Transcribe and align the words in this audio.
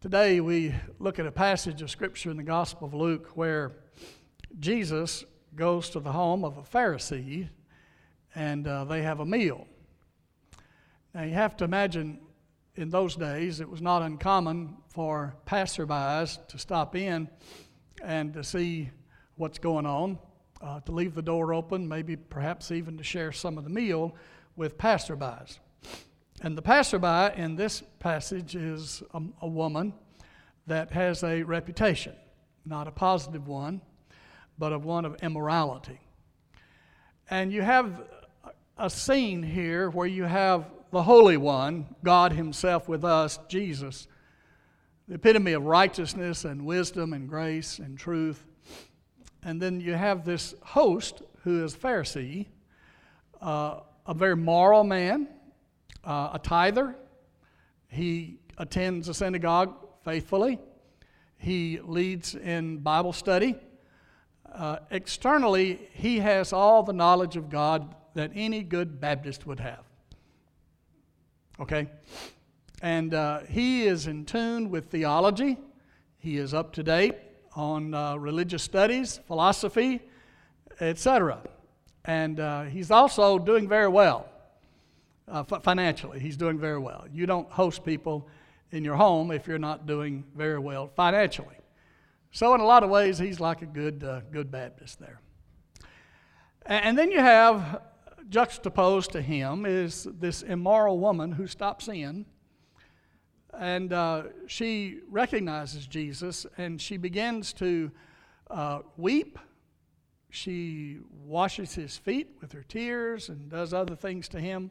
Today 0.00 0.40
we 0.40 0.74
look 0.98 1.18
at 1.18 1.26
a 1.26 1.30
passage 1.30 1.82
of 1.82 1.90
Scripture 1.90 2.30
in 2.30 2.38
the 2.38 2.42
Gospel 2.42 2.86
of 2.86 2.94
Luke 2.94 3.32
where 3.34 3.72
Jesus 4.58 5.22
goes 5.54 5.90
to 5.90 6.00
the 6.00 6.12
home 6.12 6.46
of 6.46 6.56
a 6.56 6.62
Pharisee 6.62 7.50
and 8.34 8.66
uh, 8.66 8.84
they 8.84 9.02
have 9.02 9.20
a 9.20 9.26
meal. 9.26 9.66
Now 11.12 11.24
you 11.24 11.34
have 11.34 11.58
to 11.58 11.64
imagine 11.64 12.20
in 12.78 12.90
those 12.90 13.16
days 13.16 13.58
it 13.58 13.68
was 13.68 13.82
not 13.82 14.02
uncommon 14.02 14.76
for 14.88 15.34
passerbys 15.46 16.38
to 16.46 16.58
stop 16.58 16.94
in 16.94 17.28
and 18.04 18.32
to 18.32 18.44
see 18.44 18.88
what's 19.34 19.58
going 19.58 19.84
on, 19.84 20.16
uh, 20.62 20.78
to 20.80 20.92
leave 20.92 21.16
the 21.16 21.22
door 21.22 21.52
open, 21.52 21.88
maybe 21.88 22.14
perhaps 22.14 22.70
even 22.70 22.96
to 22.96 23.02
share 23.02 23.32
some 23.32 23.58
of 23.58 23.64
the 23.64 23.70
meal 23.70 24.14
with 24.54 24.78
passerbys. 24.78 25.58
And 26.40 26.56
the 26.56 26.62
passerby 26.62 27.36
in 27.36 27.56
this 27.56 27.82
passage 27.98 28.54
is 28.54 29.02
a, 29.12 29.20
a, 29.42 29.48
woman 29.48 29.92
that 30.68 30.92
has 30.92 31.24
a 31.24 31.42
reputation, 31.42 32.14
not 32.64 32.86
a 32.86 32.92
positive 32.92 33.48
one, 33.48 33.80
but 34.56 34.72
of 34.72 34.84
one 34.84 35.04
of 35.04 35.16
immorality. 35.20 35.98
And 37.28 37.52
you 37.52 37.62
have 37.62 38.02
a 38.76 38.88
scene 38.88 39.42
here 39.42 39.90
where 39.90 40.06
you 40.06 40.22
have 40.22 40.66
the 40.90 41.02
Holy 41.02 41.36
One, 41.36 41.86
God 42.02 42.32
Himself 42.32 42.88
with 42.88 43.04
us, 43.04 43.38
Jesus, 43.48 44.08
the 45.06 45.14
epitome 45.14 45.52
of 45.52 45.64
righteousness 45.64 46.44
and 46.44 46.64
wisdom 46.64 47.12
and 47.12 47.28
grace 47.28 47.78
and 47.78 47.98
truth. 47.98 48.44
And 49.42 49.60
then 49.60 49.80
you 49.80 49.94
have 49.94 50.24
this 50.24 50.54
host 50.62 51.22
who 51.44 51.64
is 51.64 51.74
Pharisee, 51.74 52.46
uh, 53.40 53.80
a 54.06 54.14
very 54.14 54.36
moral 54.36 54.84
man 54.84 55.28
uh, 56.04 56.30
a 56.32 56.38
tither. 56.38 56.96
He 57.88 58.38
attends 58.56 59.08
a 59.08 59.14
synagogue 59.14 59.74
faithfully. 60.04 60.58
He 61.36 61.78
leads 61.82 62.34
in 62.34 62.78
Bible 62.78 63.12
study. 63.12 63.54
Uh, 64.50 64.78
externally, 64.90 65.88
he 65.92 66.18
has 66.20 66.52
all 66.52 66.82
the 66.82 66.92
knowledge 66.92 67.36
of 67.36 67.50
God 67.50 67.94
that 68.14 68.32
any 68.34 68.62
good 68.62 69.00
Baptist 69.00 69.46
would 69.46 69.60
have. 69.60 69.84
Okay? 71.60 71.88
And 72.80 73.12
uh, 73.14 73.40
he 73.48 73.86
is 73.86 74.06
in 74.06 74.24
tune 74.24 74.70
with 74.70 74.86
theology. 74.86 75.58
He 76.18 76.36
is 76.36 76.54
up 76.54 76.72
to 76.74 76.82
date 76.82 77.16
on 77.56 77.92
uh, 77.92 78.16
religious 78.16 78.62
studies, 78.62 79.20
philosophy, 79.26 80.00
etc. 80.80 81.40
And 82.04 82.38
uh, 82.38 82.62
he's 82.64 82.90
also 82.90 83.38
doing 83.38 83.68
very 83.68 83.88
well 83.88 84.28
uh, 85.26 85.44
f- 85.50 85.62
financially. 85.62 86.20
He's 86.20 86.36
doing 86.36 86.58
very 86.58 86.78
well. 86.78 87.04
You 87.12 87.26
don't 87.26 87.50
host 87.50 87.84
people 87.84 88.28
in 88.70 88.84
your 88.84 88.96
home 88.96 89.30
if 89.30 89.46
you're 89.46 89.58
not 89.58 89.86
doing 89.86 90.24
very 90.36 90.58
well 90.58 90.90
financially. 90.94 91.56
So, 92.30 92.54
in 92.54 92.60
a 92.60 92.66
lot 92.66 92.84
of 92.84 92.90
ways, 92.90 93.18
he's 93.18 93.40
like 93.40 93.62
a 93.62 93.66
good, 93.66 94.04
uh, 94.04 94.20
good 94.30 94.50
Baptist 94.50 95.00
there. 95.00 95.20
And, 96.66 96.84
and 96.84 96.98
then 96.98 97.10
you 97.10 97.20
have 97.20 97.82
juxtaposed 98.28 99.12
to 99.12 99.22
him 99.22 99.64
is 99.66 100.06
this 100.18 100.42
immoral 100.42 100.98
woman 100.98 101.32
who 101.32 101.46
stops 101.46 101.88
in 101.88 102.26
and 103.58 103.92
uh, 103.92 104.24
she 104.46 105.00
recognizes 105.10 105.86
Jesus 105.86 106.46
and 106.56 106.80
she 106.80 106.96
begins 106.96 107.52
to 107.54 107.90
uh, 108.50 108.80
weep. 108.96 109.38
She 110.30 110.98
washes 111.24 111.74
his 111.74 111.96
feet 111.96 112.36
with 112.40 112.52
her 112.52 112.62
tears 112.62 113.28
and 113.28 113.50
does 113.50 113.72
other 113.72 113.96
things 113.96 114.28
to 114.28 114.40
him. 114.40 114.70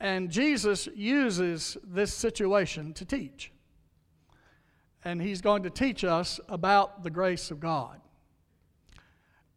And 0.00 0.30
Jesus 0.30 0.88
uses 0.94 1.76
this 1.82 2.12
situation 2.12 2.92
to 2.94 3.04
teach. 3.04 3.52
And 5.04 5.20
he's 5.20 5.40
going 5.40 5.62
to 5.64 5.70
teach 5.70 6.04
us 6.04 6.40
about 6.48 7.02
the 7.02 7.10
grace 7.10 7.50
of 7.50 7.60
God. 7.60 8.00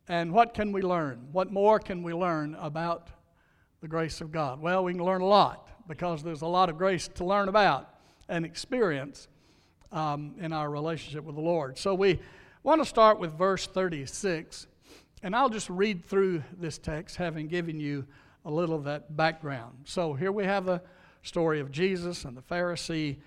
And 0.08 0.32
what 0.32 0.54
can 0.54 0.72
we 0.72 0.82
learn? 0.82 1.28
What 1.32 1.52
more 1.52 1.80
can 1.80 2.02
we 2.02 2.14
learn 2.14 2.56
about 2.56 3.10
the 3.82 3.88
grace 3.88 4.22
of 4.22 4.32
God? 4.32 4.62
Well, 4.62 4.84
we 4.84 4.94
can 4.94 5.04
learn 5.04 5.22
a 5.22 5.26
lot 5.26 5.70
because 5.88 6.24
there's 6.24 6.42
a 6.42 6.48
lot 6.48 6.70
of 6.70 6.78
grace 6.78 7.08
to 7.16 7.26
learn 7.26 7.50
about 7.50 7.90
and 8.30 8.46
experience 8.46 9.28
um, 9.92 10.36
in 10.40 10.54
our 10.54 10.70
relationship 10.70 11.24
with 11.24 11.36
the 11.36 11.42
Lord. 11.42 11.78
So 11.78 11.94
we 11.94 12.20
want 12.64 12.82
to 12.82 12.86
start 12.86 13.20
with 13.20 13.38
verse 13.38 13.68
36. 13.68 14.68
And 15.24 15.36
I'll 15.36 15.50
just 15.50 15.70
read 15.70 16.06
through 16.06 16.44
this 16.58 16.78
text, 16.78 17.16
having 17.16 17.48
given 17.48 17.80
you 17.80 18.06
a 18.46 18.52
little 18.52 18.76
of 18.76 18.86
that 18.86 19.18
background. 19.18 19.76
So 19.86 20.14
here 20.14 20.32
we 20.32 20.46
have 20.46 20.66
the 20.66 20.82
story 21.22 21.60
of 21.60 21.72
Jesus 21.72 22.24
and 22.24 22.38
the 22.38 22.42
Pharisee 22.42 23.18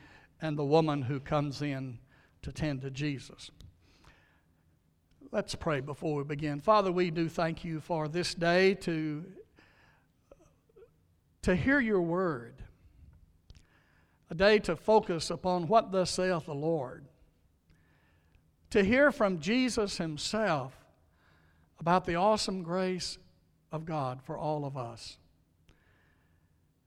and 0.41 0.57
the 0.57 0.65
woman 0.65 1.03
who 1.03 1.21
comes 1.21 1.61
in 1.61 1.99
to 2.43 2.53
tend 2.53 2.81
to 2.83 2.91
Jesus. 2.91 3.51
Let's 5.33 5.55
pray 5.55 5.79
before 5.79 6.17
we 6.17 6.25
begin. 6.25 6.61
Father, 6.61 6.91
we 6.91 7.13
do 7.13 7.29
thank 7.29 7.63
you 7.65 7.79
for 7.79 8.09
this 8.09 8.35
day 8.35 8.75
to, 8.75 9.25
to 11.43 11.55
hear 11.55 11.79
your 11.79 12.03
word, 12.03 12.65
a 14.29 14.35
day 14.35 14.59
to 14.59 14.75
focus 14.75 15.31
upon 15.31 15.69
what 15.69 15.93
thus 15.93 16.11
saith 16.11 16.47
the 16.47 16.55
Lord, 16.55 17.05
to 18.71 18.83
hear 18.83 19.13
from 19.13 19.39
Jesus 19.39 19.99
himself 19.99 20.77
about 21.79 22.07
the 22.07 22.17
awesome 22.17 22.65
grace 22.65 23.17
of 23.71 23.85
God 23.85 24.21
for 24.25 24.37
all 24.37 24.65
of 24.65 24.77
us. 24.77 25.17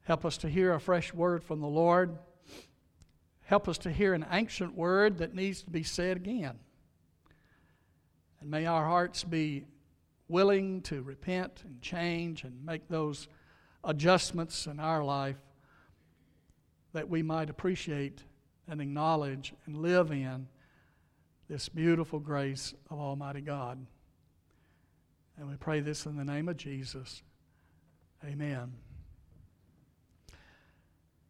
Help 0.02 0.26
us 0.26 0.36
to 0.40 0.50
hear 0.50 0.74
a 0.74 0.82
fresh 0.82 1.14
word 1.14 1.46
from 1.46 1.62
the 1.62 1.68
Lord. 1.68 2.18
Help 3.44 3.70
us 3.70 3.78
to 3.78 3.90
hear 3.90 4.14
an 4.14 4.26
ancient 4.30 4.76
word 4.76 5.20
that 5.20 5.34
needs 5.34 5.64
to 5.64 5.70
be 5.70 5.84
said 5.84 6.18
again. 6.18 6.60
And 8.44 8.52
may 8.52 8.66
our 8.66 8.84
hearts 8.84 9.24
be 9.24 9.64
willing 10.28 10.82
to 10.82 11.02
repent 11.02 11.62
and 11.64 11.82
change 11.82 12.44
and 12.44 12.66
make 12.66 12.90
those 12.90 13.30
adjustments 13.86 14.68
in 14.68 14.82
our 14.82 15.02
life 15.02 15.38
that 16.92 17.08
we 17.08 17.24
might 17.24 17.50
appreciate 17.50 18.22
and 18.68 18.82
acknowledge 18.82 19.54
and 19.66 19.78
live 19.78 20.12
in 20.12 20.50
this 21.48 21.70
beautiful 21.70 22.20
grace 22.20 22.74
of 22.90 23.00
Almighty 23.00 23.40
God. 23.40 23.86
And 25.38 25.50
we 25.50 25.56
pray 25.56 25.80
this 25.80 26.06
in 26.06 26.18
the 26.18 26.26
name 26.26 26.50
of 26.50 26.58
Jesus. 26.58 27.24
Amen. 28.26 28.74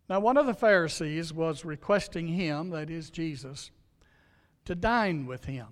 Now, 0.09 0.19
one 0.19 0.37
of 0.37 0.47
the 0.47 0.55
Pharisees 0.55 1.31
was 1.31 1.63
requesting 1.63 2.29
him, 2.29 2.71
that 2.71 2.89
is 2.89 3.11
Jesus, 3.11 3.69
to 4.65 4.73
dine 4.73 5.27
with 5.27 5.45
him. 5.45 5.67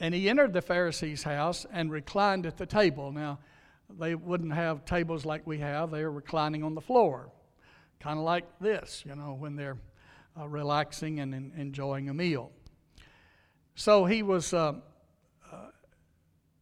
And 0.00 0.14
he 0.14 0.28
entered 0.28 0.52
the 0.52 0.62
Pharisee's 0.62 1.22
house 1.22 1.66
and 1.72 1.90
reclined 1.90 2.46
at 2.46 2.56
the 2.56 2.66
table. 2.66 3.10
Now, 3.12 3.38
they 3.98 4.14
wouldn't 4.14 4.52
have 4.52 4.84
tables 4.84 5.24
like 5.24 5.46
we 5.46 5.58
have, 5.58 5.90
they 5.90 6.02
are 6.02 6.12
reclining 6.12 6.62
on 6.62 6.74
the 6.74 6.80
floor, 6.80 7.30
kind 8.00 8.18
of 8.18 8.24
like 8.24 8.44
this, 8.60 9.02
you 9.06 9.14
know, 9.14 9.34
when 9.38 9.56
they're 9.56 9.78
uh, 10.38 10.46
relaxing 10.46 11.20
and 11.20 11.34
in, 11.34 11.52
enjoying 11.56 12.08
a 12.08 12.14
meal. 12.14 12.52
So 13.74 14.04
he 14.04 14.22
was 14.22 14.52
uh, 14.52 14.74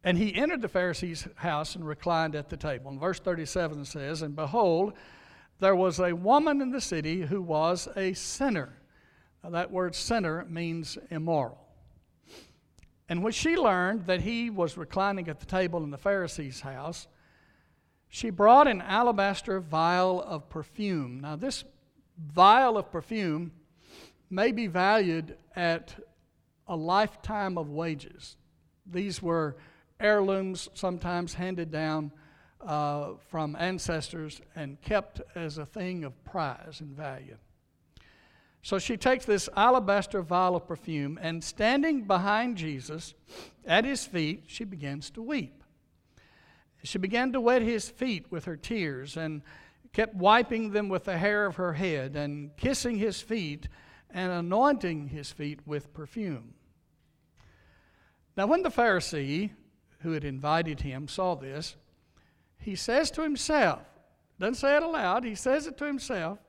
and 0.07 0.17
he 0.17 0.33
entered 0.35 0.61
the 0.61 0.69
Pharisee's 0.69 1.27
house 1.35 1.75
and 1.75 1.85
reclined 1.85 2.33
at 2.33 2.47
the 2.47 2.55
table. 2.55 2.89
And 2.91 2.97
verse 2.97 3.19
37 3.19 3.83
says, 3.83 4.21
And 4.21 4.37
behold, 4.37 4.93
there 5.59 5.75
was 5.75 5.99
a 5.99 6.15
woman 6.15 6.61
in 6.61 6.71
the 6.71 6.79
city 6.79 7.23
who 7.23 7.41
was 7.41 7.89
a 7.97 8.13
sinner. 8.13 8.77
Now, 9.43 9.49
that 9.49 9.69
word 9.69 9.95
sinner 9.95 10.45
means 10.45 10.97
immoral. 11.09 11.66
And 13.09 13.23
when 13.23 13.33
she 13.33 13.55
learned 13.55 14.05
that 14.07 14.21
he 14.21 14.49
was 14.49 14.77
reclining 14.77 15.29
at 15.29 15.39
the 15.39 15.45
table 15.45 15.83
in 15.83 15.91
the 15.91 15.97
Pharisee's 15.97 16.61
house, 16.61 17.07
she 18.09 18.29
brought 18.29 18.67
an 18.67 18.81
alabaster 18.81 19.59
vial 19.59 20.21
of 20.21 20.49
perfume. 20.49 21.19
Now, 21.21 21.35
this 21.35 21.63
vial 22.17 22.77
of 22.77 22.91
perfume 22.91 23.51
may 24.29 24.51
be 24.51 24.67
valued 24.67 25.37
at 25.55 25.95
a 26.67 26.75
lifetime 26.75 27.57
of 27.57 27.69
wages. 27.69 28.35
These 28.85 29.21
were 29.21 29.55
heirlooms, 29.99 30.69
sometimes 30.73 31.33
handed 31.33 31.71
down 31.71 32.11
uh, 32.61 33.13
from 33.29 33.55
ancestors 33.57 34.41
and 34.55 34.81
kept 34.81 35.21
as 35.35 35.57
a 35.57 35.65
thing 35.65 36.03
of 36.03 36.23
prize 36.25 36.81
and 36.81 36.95
value. 36.95 37.37
So 38.67 38.79
she 38.79 38.97
takes 38.97 39.23
this 39.23 39.47
alabaster 39.55 40.21
vial 40.21 40.57
of 40.57 40.67
perfume 40.67 41.17
and 41.21 41.41
standing 41.41 42.01
behind 42.01 42.57
Jesus 42.57 43.13
at 43.65 43.85
his 43.85 44.05
feet, 44.05 44.43
she 44.47 44.65
begins 44.65 45.09
to 45.11 45.21
weep. 45.21 45.63
She 46.83 46.97
began 46.97 47.31
to 47.31 47.39
wet 47.39 47.61
his 47.61 47.87
feet 47.87 48.29
with 48.29 48.43
her 48.43 48.57
tears 48.57 49.15
and 49.15 49.41
kept 49.93 50.15
wiping 50.15 50.71
them 50.71 50.89
with 50.89 51.05
the 51.05 51.17
hair 51.17 51.45
of 51.45 51.55
her 51.55 51.71
head 51.71 52.17
and 52.17 52.57
kissing 52.57 52.97
his 52.97 53.21
feet 53.21 53.69
and 54.09 54.33
anointing 54.33 55.07
his 55.07 55.31
feet 55.31 55.65
with 55.65 55.93
perfume. 55.93 56.53
Now, 58.35 58.47
when 58.47 58.63
the 58.63 58.69
Pharisee 58.69 59.51
who 59.99 60.11
had 60.11 60.25
invited 60.25 60.81
him 60.81 61.07
saw 61.07 61.35
this, 61.35 61.77
he 62.59 62.75
says 62.75 63.11
to 63.11 63.21
himself, 63.21 63.79
doesn't 64.41 64.55
say 64.55 64.75
it 64.75 64.83
aloud, 64.83 65.23
he 65.23 65.35
says 65.35 65.67
it 65.67 65.77
to 65.77 65.85
himself, 65.85 66.39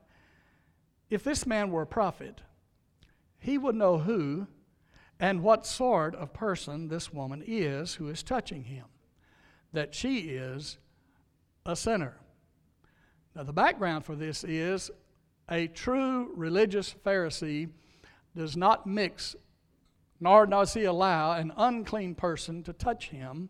if 1.10 1.24
this 1.24 1.46
man 1.46 1.70
were 1.70 1.82
a 1.82 1.86
prophet, 1.86 2.42
he 3.38 3.56
would 3.56 3.74
know 3.74 3.98
who 3.98 4.46
and 5.20 5.42
what 5.42 5.66
sort 5.66 6.14
of 6.14 6.32
person 6.32 6.88
this 6.88 7.12
woman 7.12 7.42
is 7.46 7.94
who 7.94 8.08
is 8.08 8.22
touching 8.22 8.64
him, 8.64 8.84
that 9.72 9.94
she 9.94 10.30
is 10.30 10.78
a 11.66 11.74
sinner. 11.74 12.16
Now, 13.34 13.42
the 13.42 13.52
background 13.52 14.04
for 14.04 14.16
this 14.16 14.44
is 14.44 14.90
a 15.50 15.66
true 15.68 16.32
religious 16.34 16.94
Pharisee 17.04 17.70
does 18.36 18.56
not 18.56 18.86
mix, 18.86 19.34
nor 20.20 20.46
does 20.46 20.74
he 20.74 20.84
allow 20.84 21.32
an 21.32 21.52
unclean 21.56 22.14
person 22.14 22.62
to 22.64 22.72
touch 22.72 23.08
him, 23.08 23.48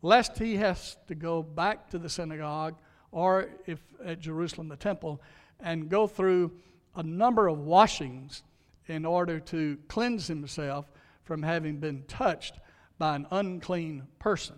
lest 0.00 0.38
he 0.38 0.56
has 0.56 0.96
to 1.06 1.14
go 1.14 1.42
back 1.42 1.90
to 1.90 1.98
the 1.98 2.08
synagogue 2.08 2.76
or, 3.12 3.50
if 3.66 3.80
at 4.04 4.18
Jerusalem, 4.18 4.68
the 4.68 4.76
temple, 4.76 5.22
and 5.60 5.88
go 5.88 6.06
through 6.06 6.50
a 6.96 7.02
number 7.02 7.46
of 7.46 7.58
washings 7.58 8.42
in 8.88 9.04
order 9.04 9.38
to 9.38 9.78
cleanse 9.88 10.26
himself 10.26 10.90
from 11.22 11.42
having 11.42 11.78
been 11.78 12.02
touched 12.08 12.58
by 12.98 13.14
an 13.14 13.26
unclean 13.30 14.02
person. 14.18 14.56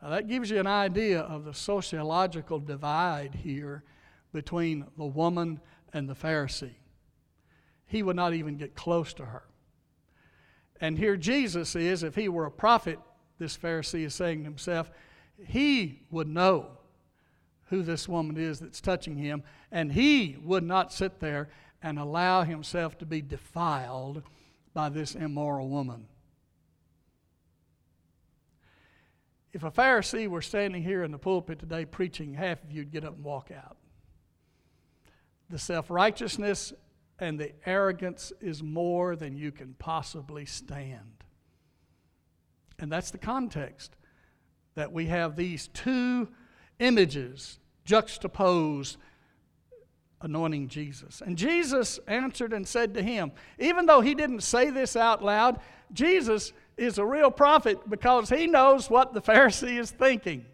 Now, 0.00 0.10
that 0.10 0.28
gives 0.28 0.50
you 0.50 0.58
an 0.58 0.66
idea 0.66 1.20
of 1.20 1.44
the 1.44 1.54
sociological 1.54 2.58
divide 2.58 3.34
here 3.34 3.84
between 4.32 4.86
the 4.96 5.04
woman 5.04 5.60
and 5.92 6.08
the 6.08 6.14
Pharisee. 6.14 6.74
He 7.86 8.02
would 8.02 8.16
not 8.16 8.32
even 8.32 8.56
get 8.56 8.74
close 8.74 9.12
to 9.14 9.26
her. 9.26 9.44
And 10.80 10.98
here 10.98 11.16
Jesus 11.16 11.76
is, 11.76 12.02
if 12.02 12.16
he 12.16 12.28
were 12.28 12.46
a 12.46 12.50
prophet, 12.50 12.98
this 13.38 13.56
Pharisee 13.56 14.04
is 14.04 14.14
saying 14.14 14.38
to 14.38 14.44
himself, 14.44 14.90
he 15.46 16.02
would 16.10 16.28
know 16.28 16.78
who 17.72 17.82
this 17.82 18.06
woman 18.06 18.36
is 18.36 18.60
that's 18.60 18.82
touching 18.82 19.16
him, 19.16 19.42
and 19.70 19.92
he 19.92 20.36
would 20.44 20.62
not 20.62 20.92
sit 20.92 21.20
there 21.20 21.48
and 21.82 21.98
allow 21.98 22.42
himself 22.42 22.98
to 22.98 23.06
be 23.06 23.22
defiled 23.22 24.22
by 24.74 24.90
this 24.90 25.14
immoral 25.14 25.70
woman. 25.70 26.06
If 29.54 29.64
a 29.64 29.70
Pharisee 29.70 30.28
were 30.28 30.42
standing 30.42 30.82
here 30.82 31.02
in 31.02 31.12
the 31.12 31.18
pulpit 31.18 31.60
today 31.60 31.86
preaching, 31.86 32.34
half 32.34 32.62
of 32.62 32.70
you'd 32.70 32.92
get 32.92 33.06
up 33.06 33.14
and 33.14 33.24
walk 33.24 33.50
out. 33.50 33.78
The 35.48 35.58
self 35.58 35.88
righteousness 35.88 36.74
and 37.18 37.40
the 37.40 37.52
arrogance 37.64 38.34
is 38.42 38.62
more 38.62 39.16
than 39.16 39.34
you 39.34 39.50
can 39.50 39.76
possibly 39.78 40.44
stand. 40.44 41.24
And 42.78 42.92
that's 42.92 43.10
the 43.10 43.18
context 43.18 43.96
that 44.74 44.92
we 44.92 45.06
have 45.06 45.36
these 45.36 45.68
two 45.68 46.28
images 46.78 47.58
juxtaposed 47.84 48.96
anointing 50.20 50.68
Jesus. 50.68 51.22
And 51.24 51.36
Jesus 51.36 51.98
answered 52.06 52.52
and 52.52 52.66
said 52.66 52.94
to 52.94 53.02
him, 53.02 53.32
even 53.58 53.86
though 53.86 54.00
he 54.00 54.14
didn't 54.14 54.42
say 54.42 54.70
this 54.70 54.96
out 54.96 55.22
loud, 55.22 55.60
Jesus 55.92 56.52
is 56.76 56.98
a 56.98 57.04
real 57.04 57.30
prophet 57.30 57.78
because 57.88 58.28
he 58.28 58.46
knows 58.46 58.88
what 58.88 59.12
the 59.12 59.20
Pharisee 59.20 59.78
is 59.78 59.90
thinking. 59.90 60.46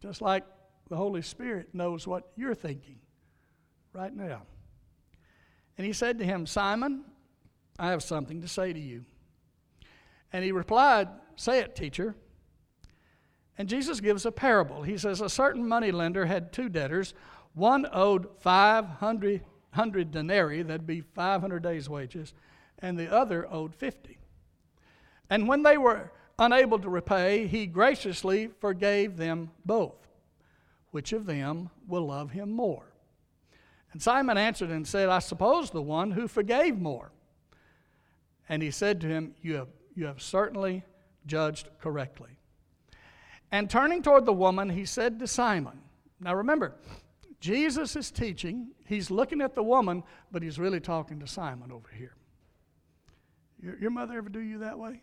Just 0.00 0.20
like 0.20 0.44
the 0.88 0.96
Holy 0.96 1.22
Spirit 1.22 1.74
knows 1.74 2.06
what 2.06 2.30
you're 2.36 2.54
thinking 2.54 2.98
right 3.92 4.14
now. 4.14 4.42
And 5.76 5.86
he 5.86 5.92
said 5.92 6.18
to 6.18 6.24
him, 6.24 6.46
Simon, 6.46 7.04
I 7.78 7.90
have 7.90 8.02
something 8.02 8.42
to 8.42 8.48
say 8.48 8.72
to 8.72 8.80
you. 8.80 9.04
And 10.32 10.44
he 10.44 10.52
replied, 10.52 11.08
Say 11.36 11.60
it, 11.60 11.74
teacher. 11.74 12.14
And 13.56 13.68
Jesus 13.68 14.00
gives 14.00 14.26
a 14.26 14.32
parable. 14.32 14.82
He 14.82 14.98
says, 14.98 15.20
A 15.20 15.28
certain 15.28 15.66
moneylender 15.66 16.26
had 16.26 16.52
two 16.52 16.68
debtors. 16.68 17.14
One 17.54 17.86
owed 17.92 18.28
500 18.40 19.40
denarii, 20.10 20.62
that'd 20.62 20.86
be 20.86 21.02
500 21.02 21.62
days' 21.62 21.88
wages, 21.88 22.34
and 22.80 22.98
the 22.98 23.12
other 23.12 23.46
owed 23.50 23.74
50. 23.74 24.18
And 25.30 25.46
when 25.46 25.62
they 25.62 25.78
were 25.78 26.10
unable 26.38 26.78
to 26.80 26.88
repay, 26.88 27.46
he 27.46 27.66
graciously 27.66 28.48
forgave 28.60 29.16
them 29.16 29.50
both. 29.64 29.94
Which 30.90 31.12
of 31.12 31.26
them 31.26 31.70
will 31.86 32.06
love 32.06 32.32
him 32.32 32.50
more? 32.50 32.92
And 33.92 34.02
Simon 34.02 34.36
answered 34.36 34.70
and 34.70 34.86
said, 34.86 35.08
I 35.08 35.20
suppose 35.20 35.70
the 35.70 35.82
one 35.82 36.10
who 36.10 36.26
forgave 36.26 36.76
more. 36.78 37.12
And 38.48 38.62
he 38.62 38.72
said 38.72 39.00
to 39.00 39.06
him, 39.06 39.34
You 39.40 39.54
have, 39.54 39.68
you 39.94 40.06
have 40.06 40.20
certainly 40.20 40.82
judged 41.26 41.68
correctly. 41.80 42.30
And 43.54 43.70
turning 43.70 44.02
toward 44.02 44.26
the 44.26 44.32
woman, 44.32 44.68
he 44.68 44.84
said 44.84 45.20
to 45.20 45.28
Simon, 45.28 45.78
Now 46.18 46.34
remember, 46.34 46.74
Jesus 47.38 47.94
is 47.94 48.10
teaching, 48.10 48.72
he's 48.84 49.12
looking 49.12 49.40
at 49.40 49.54
the 49.54 49.62
woman, 49.62 50.02
but 50.32 50.42
he's 50.42 50.58
really 50.58 50.80
talking 50.80 51.20
to 51.20 51.28
Simon 51.28 51.70
over 51.70 51.88
here. 51.96 52.16
Your, 53.62 53.78
your 53.78 53.90
mother 53.92 54.18
ever 54.18 54.28
do 54.28 54.40
you 54.40 54.58
that 54.58 54.76
way? 54.76 55.02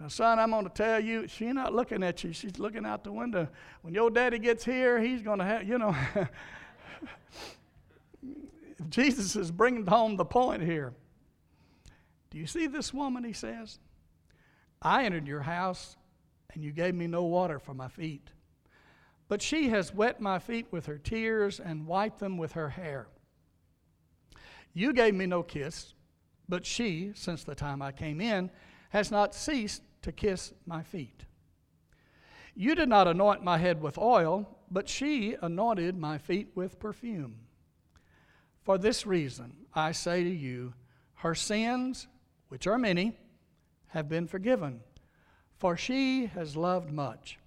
Now, 0.00 0.08
son, 0.08 0.38
I'm 0.38 0.48
going 0.48 0.64
to 0.64 0.70
tell 0.70 0.98
you, 0.98 1.28
she's 1.28 1.52
not 1.52 1.74
looking 1.74 2.02
at 2.02 2.24
you. 2.24 2.32
She's 2.32 2.58
looking 2.58 2.86
out 2.86 3.04
the 3.04 3.12
window. 3.12 3.46
When 3.82 3.92
your 3.92 4.08
daddy 4.08 4.38
gets 4.38 4.64
here, 4.64 4.98
he's 4.98 5.20
going 5.20 5.40
to 5.40 5.44
have, 5.44 5.68
you 5.68 5.76
know. 5.76 5.94
Jesus 8.88 9.36
is 9.36 9.50
bringing 9.50 9.84
home 9.84 10.16
the 10.16 10.24
point 10.24 10.62
here. 10.62 10.94
Do 12.30 12.38
you 12.38 12.46
see 12.46 12.66
this 12.66 12.94
woman? 12.94 13.24
He 13.24 13.34
says, 13.34 13.78
I 14.80 15.04
entered 15.04 15.28
your 15.28 15.42
house 15.42 15.98
and 16.54 16.64
you 16.64 16.72
gave 16.72 16.94
me 16.94 17.06
no 17.06 17.24
water 17.24 17.58
for 17.58 17.74
my 17.74 17.88
feet. 17.88 18.30
But 19.28 19.42
she 19.42 19.68
has 19.68 19.94
wet 19.94 20.20
my 20.20 20.38
feet 20.38 20.66
with 20.70 20.86
her 20.86 20.98
tears 20.98 21.60
and 21.60 21.86
wiped 21.86 22.20
them 22.20 22.36
with 22.36 22.52
her 22.52 22.70
hair. 22.70 23.08
You 24.72 24.92
gave 24.92 25.14
me 25.14 25.26
no 25.26 25.42
kiss, 25.42 25.94
but 26.48 26.66
she, 26.66 27.12
since 27.14 27.44
the 27.44 27.54
time 27.54 27.80
I 27.80 27.92
came 27.92 28.20
in, 28.20 28.50
has 28.90 29.10
not 29.10 29.34
ceased 29.34 29.82
to 30.02 30.12
kiss 30.12 30.52
my 30.66 30.82
feet. 30.82 31.24
You 32.54 32.74
did 32.74 32.88
not 32.88 33.08
anoint 33.08 33.42
my 33.42 33.58
head 33.58 33.80
with 33.80 33.98
oil, 33.98 34.58
but 34.70 34.88
she 34.88 35.36
anointed 35.40 35.96
my 35.96 36.18
feet 36.18 36.48
with 36.54 36.78
perfume. 36.78 37.36
For 38.62 38.78
this 38.78 39.06
reason, 39.06 39.54
I 39.74 39.92
say 39.92 40.22
to 40.22 40.30
you, 40.30 40.74
her 41.16 41.34
sins, 41.34 42.06
which 42.48 42.66
are 42.66 42.78
many, 42.78 43.16
have 43.88 44.08
been 44.08 44.26
forgiven 44.26 44.80
for 45.64 45.78
she 45.78 46.26
has 46.26 46.58
loved 46.58 46.92
much. 46.92 47.38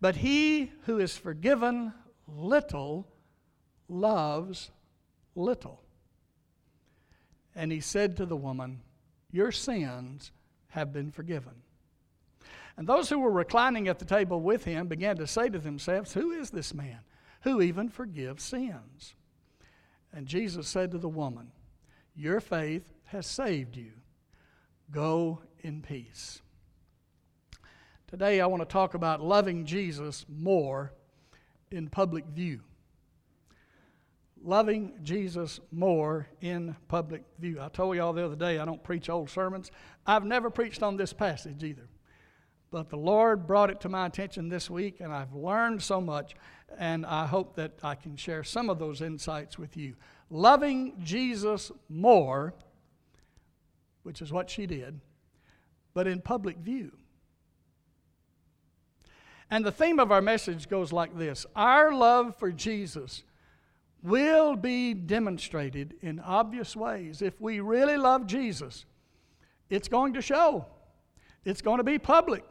But 0.00 0.16
he 0.16 0.72
who 0.86 0.98
is 0.98 1.16
forgiven 1.16 1.92
little 2.26 3.06
loves 3.88 4.72
little. 5.36 5.80
And 7.54 7.70
he 7.70 7.78
said 7.78 8.16
to 8.16 8.26
the 8.26 8.34
woman, 8.34 8.80
Your 9.30 9.52
sins 9.52 10.32
have 10.70 10.92
been 10.92 11.12
forgiven. 11.12 11.52
And 12.76 12.88
those 12.88 13.08
who 13.08 13.20
were 13.20 13.30
reclining 13.30 13.86
at 13.86 14.00
the 14.00 14.04
table 14.04 14.40
with 14.40 14.64
him 14.64 14.88
began 14.88 15.14
to 15.18 15.26
say 15.28 15.48
to 15.48 15.60
themselves, 15.60 16.14
Who 16.14 16.32
is 16.32 16.50
this 16.50 16.74
man 16.74 16.98
who 17.42 17.62
even 17.62 17.88
forgives 17.88 18.42
sins? 18.42 19.14
And 20.12 20.26
Jesus 20.26 20.66
said 20.66 20.90
to 20.90 20.98
the 20.98 21.08
woman, 21.08 21.52
Your 22.16 22.40
faith 22.40 22.92
has 23.04 23.28
saved 23.28 23.76
you. 23.76 23.92
Go 24.90 25.38
in 25.60 25.82
peace. 25.82 26.41
Today, 28.12 28.42
I 28.42 28.46
want 28.46 28.60
to 28.60 28.70
talk 28.70 28.92
about 28.92 29.22
loving 29.22 29.64
Jesus 29.64 30.26
more 30.28 30.92
in 31.70 31.88
public 31.88 32.26
view. 32.26 32.60
Loving 34.44 34.98
Jesus 35.02 35.60
more 35.70 36.26
in 36.42 36.76
public 36.88 37.24
view. 37.38 37.58
I 37.58 37.70
told 37.70 37.96
y'all 37.96 38.12
the 38.12 38.26
other 38.26 38.36
day 38.36 38.58
I 38.58 38.66
don't 38.66 38.84
preach 38.84 39.08
old 39.08 39.30
sermons. 39.30 39.70
I've 40.06 40.26
never 40.26 40.50
preached 40.50 40.82
on 40.82 40.98
this 40.98 41.14
passage 41.14 41.64
either. 41.64 41.88
But 42.70 42.90
the 42.90 42.98
Lord 42.98 43.46
brought 43.46 43.70
it 43.70 43.80
to 43.80 43.88
my 43.88 44.04
attention 44.04 44.50
this 44.50 44.68
week, 44.68 45.00
and 45.00 45.10
I've 45.10 45.32
learned 45.32 45.80
so 45.82 45.98
much, 45.98 46.34
and 46.78 47.06
I 47.06 47.24
hope 47.24 47.56
that 47.56 47.78
I 47.82 47.94
can 47.94 48.16
share 48.16 48.44
some 48.44 48.68
of 48.68 48.78
those 48.78 49.00
insights 49.00 49.58
with 49.58 49.74
you. 49.74 49.94
Loving 50.28 51.00
Jesus 51.02 51.72
more, 51.88 52.52
which 54.02 54.20
is 54.20 54.30
what 54.30 54.50
she 54.50 54.66
did, 54.66 55.00
but 55.94 56.06
in 56.06 56.20
public 56.20 56.58
view. 56.58 56.92
And 59.52 59.66
the 59.66 59.70
theme 59.70 60.00
of 60.00 60.10
our 60.10 60.22
message 60.22 60.66
goes 60.66 60.94
like 60.94 61.14
this 61.18 61.44
Our 61.54 61.92
love 61.92 62.34
for 62.36 62.50
Jesus 62.50 63.22
will 64.02 64.56
be 64.56 64.94
demonstrated 64.94 65.94
in 66.00 66.20
obvious 66.20 66.74
ways. 66.74 67.20
If 67.20 67.38
we 67.38 67.60
really 67.60 67.98
love 67.98 68.26
Jesus, 68.26 68.86
it's 69.68 69.88
going 69.88 70.14
to 70.14 70.22
show, 70.22 70.64
it's 71.44 71.60
going 71.60 71.76
to 71.76 71.84
be 71.84 71.98
public, 71.98 72.44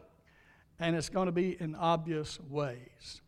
and 0.80 0.96
it's 0.96 1.10
going 1.10 1.26
to 1.26 1.32
be 1.32 1.60
in 1.60 1.74
obvious 1.74 2.40
ways. 2.48 3.22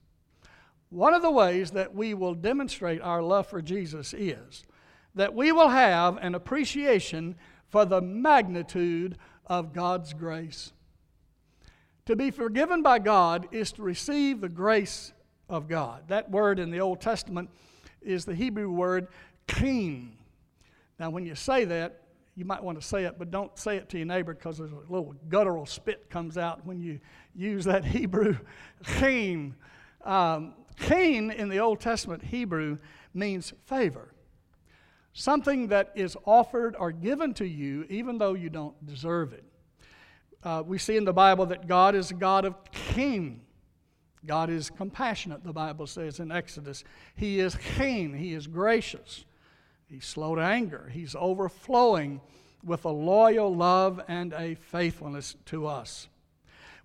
One 0.91 1.15
of 1.15 1.23
the 1.23 1.31
ways 1.31 1.71
that 1.71 1.95
we 1.95 2.13
will 2.13 2.35
demonstrate 2.35 3.01
our 3.01 3.23
love 3.23 3.47
for 3.47 3.59
Jesus 3.59 4.13
is 4.13 4.65
that 5.15 5.33
we 5.33 5.51
will 5.51 5.69
have 5.69 6.17
an 6.17 6.35
appreciation 6.35 7.35
for 7.69 7.85
the 7.85 8.01
magnitude 8.01 9.17
of 9.47 9.73
God's 9.73 10.13
grace. 10.13 10.73
To 12.05 12.15
be 12.17 12.31
forgiven 12.31 12.81
by 12.81 12.99
God 12.99 13.47
is 13.51 13.71
to 13.73 13.81
receive 13.81 14.41
the 14.41 14.49
grace 14.49 15.13
of 15.47 15.69
God. 15.69 16.03
That 16.09 16.29
word 16.29 16.59
in 16.59 16.69
the 16.69 16.81
Old 16.81 16.99
Testament 16.99 17.49
is 18.01 18.25
the 18.25 18.35
Hebrew 18.35 18.69
word 18.69 19.07
chen. 19.47 20.17
Now, 20.99 21.09
when 21.09 21.25
you 21.25 21.35
say 21.35 21.63
that, 21.65 22.01
you 22.35 22.45
might 22.45 22.63
want 22.63 22.81
to 22.81 22.85
say 22.85 23.05
it, 23.05 23.15
but 23.17 23.31
don't 23.31 23.57
say 23.57 23.77
it 23.77 23.89
to 23.89 23.97
your 23.97 24.07
neighbor 24.07 24.33
because 24.33 24.57
there's 24.57 24.71
a 24.71 24.91
little 24.91 25.13
guttural 25.29 25.65
spit 25.65 26.09
comes 26.09 26.37
out 26.37 26.65
when 26.65 26.81
you 26.81 26.99
use 27.35 27.65
that 27.65 27.85
Hebrew 27.85 28.37
chen. 28.83 29.55
Um, 30.03 30.55
chen 30.75 31.31
in 31.31 31.47
the 31.47 31.59
Old 31.59 31.79
Testament 31.79 32.23
Hebrew 32.23 32.79
means 33.13 33.53
favor. 33.65 34.13
Something 35.13 35.67
that 35.67 35.91
is 35.95 36.17
offered 36.25 36.75
or 36.77 36.91
given 36.91 37.33
to 37.35 37.45
you 37.45 37.85
even 37.89 38.17
though 38.17 38.33
you 38.33 38.49
don't 38.49 38.83
deserve 38.85 39.31
it. 39.31 39.45
Uh, 40.43 40.61
we 40.65 40.77
see 40.77 40.97
in 40.97 41.05
the 41.05 41.13
Bible 41.13 41.45
that 41.45 41.67
God 41.67 41.95
is 41.95 42.11
a 42.11 42.15
God 42.15 42.43
of 42.43 42.55
chen. 42.71 43.41
God 44.25 44.49
is 44.49 44.69
compassionate, 44.69 45.43
the 45.43 45.53
Bible 45.53 45.87
says 45.87 46.19
in 46.19 46.31
Exodus. 46.31 46.83
He 47.15 47.39
is 47.39 47.57
chen, 47.77 48.13
He 48.13 48.33
is 48.33 48.47
gracious. 48.47 49.25
He's 49.87 50.05
slow 50.05 50.35
to 50.35 50.41
anger. 50.41 50.89
He's 50.91 51.15
overflowing 51.15 52.19
with 52.63 52.83
a 52.85 52.89
loyal 52.89 53.53
love 53.53 54.01
and 54.07 54.33
a 54.33 54.55
faithfulness 54.55 55.35
to 55.45 55.67
us. 55.67 56.07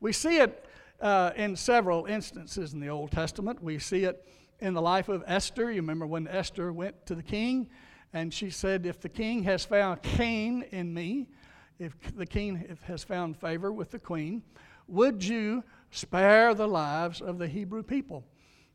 We 0.00 0.12
see 0.12 0.38
it 0.38 0.66
uh, 1.00 1.30
in 1.34 1.56
several 1.56 2.06
instances 2.06 2.74
in 2.74 2.80
the 2.80 2.88
Old 2.88 3.12
Testament. 3.12 3.62
We 3.62 3.78
see 3.78 4.04
it 4.04 4.26
in 4.60 4.74
the 4.74 4.82
life 4.82 5.08
of 5.08 5.24
Esther. 5.26 5.70
You 5.70 5.80
remember 5.80 6.06
when 6.06 6.28
Esther 6.28 6.72
went 6.72 7.06
to 7.06 7.14
the 7.14 7.22
king 7.22 7.68
and 8.12 8.32
she 8.32 8.50
said, 8.50 8.86
If 8.86 9.00
the 9.00 9.08
king 9.08 9.44
has 9.44 9.64
found 9.64 10.02
chen 10.02 10.64
in 10.70 10.92
me, 10.92 11.28
if 11.78 11.94
the 12.16 12.26
king 12.26 12.76
has 12.82 13.04
found 13.04 13.36
favor 13.36 13.72
with 13.72 13.90
the 13.90 13.98
queen, 13.98 14.42
would 14.88 15.22
you 15.22 15.62
spare 15.90 16.54
the 16.54 16.66
lives 16.66 17.20
of 17.20 17.38
the 17.38 17.46
Hebrew 17.46 17.82
people? 17.82 18.24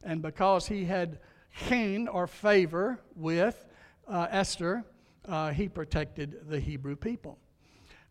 And 0.03 0.21
because 0.21 0.67
he 0.67 0.85
had 0.85 1.19
chen 1.67 2.07
or 2.07 2.27
favor 2.27 2.99
with 3.15 3.65
uh, 4.07 4.27
Esther, 4.29 4.83
uh, 5.27 5.51
he 5.51 5.67
protected 5.67 6.49
the 6.49 6.59
Hebrew 6.59 6.95
people. 6.95 7.37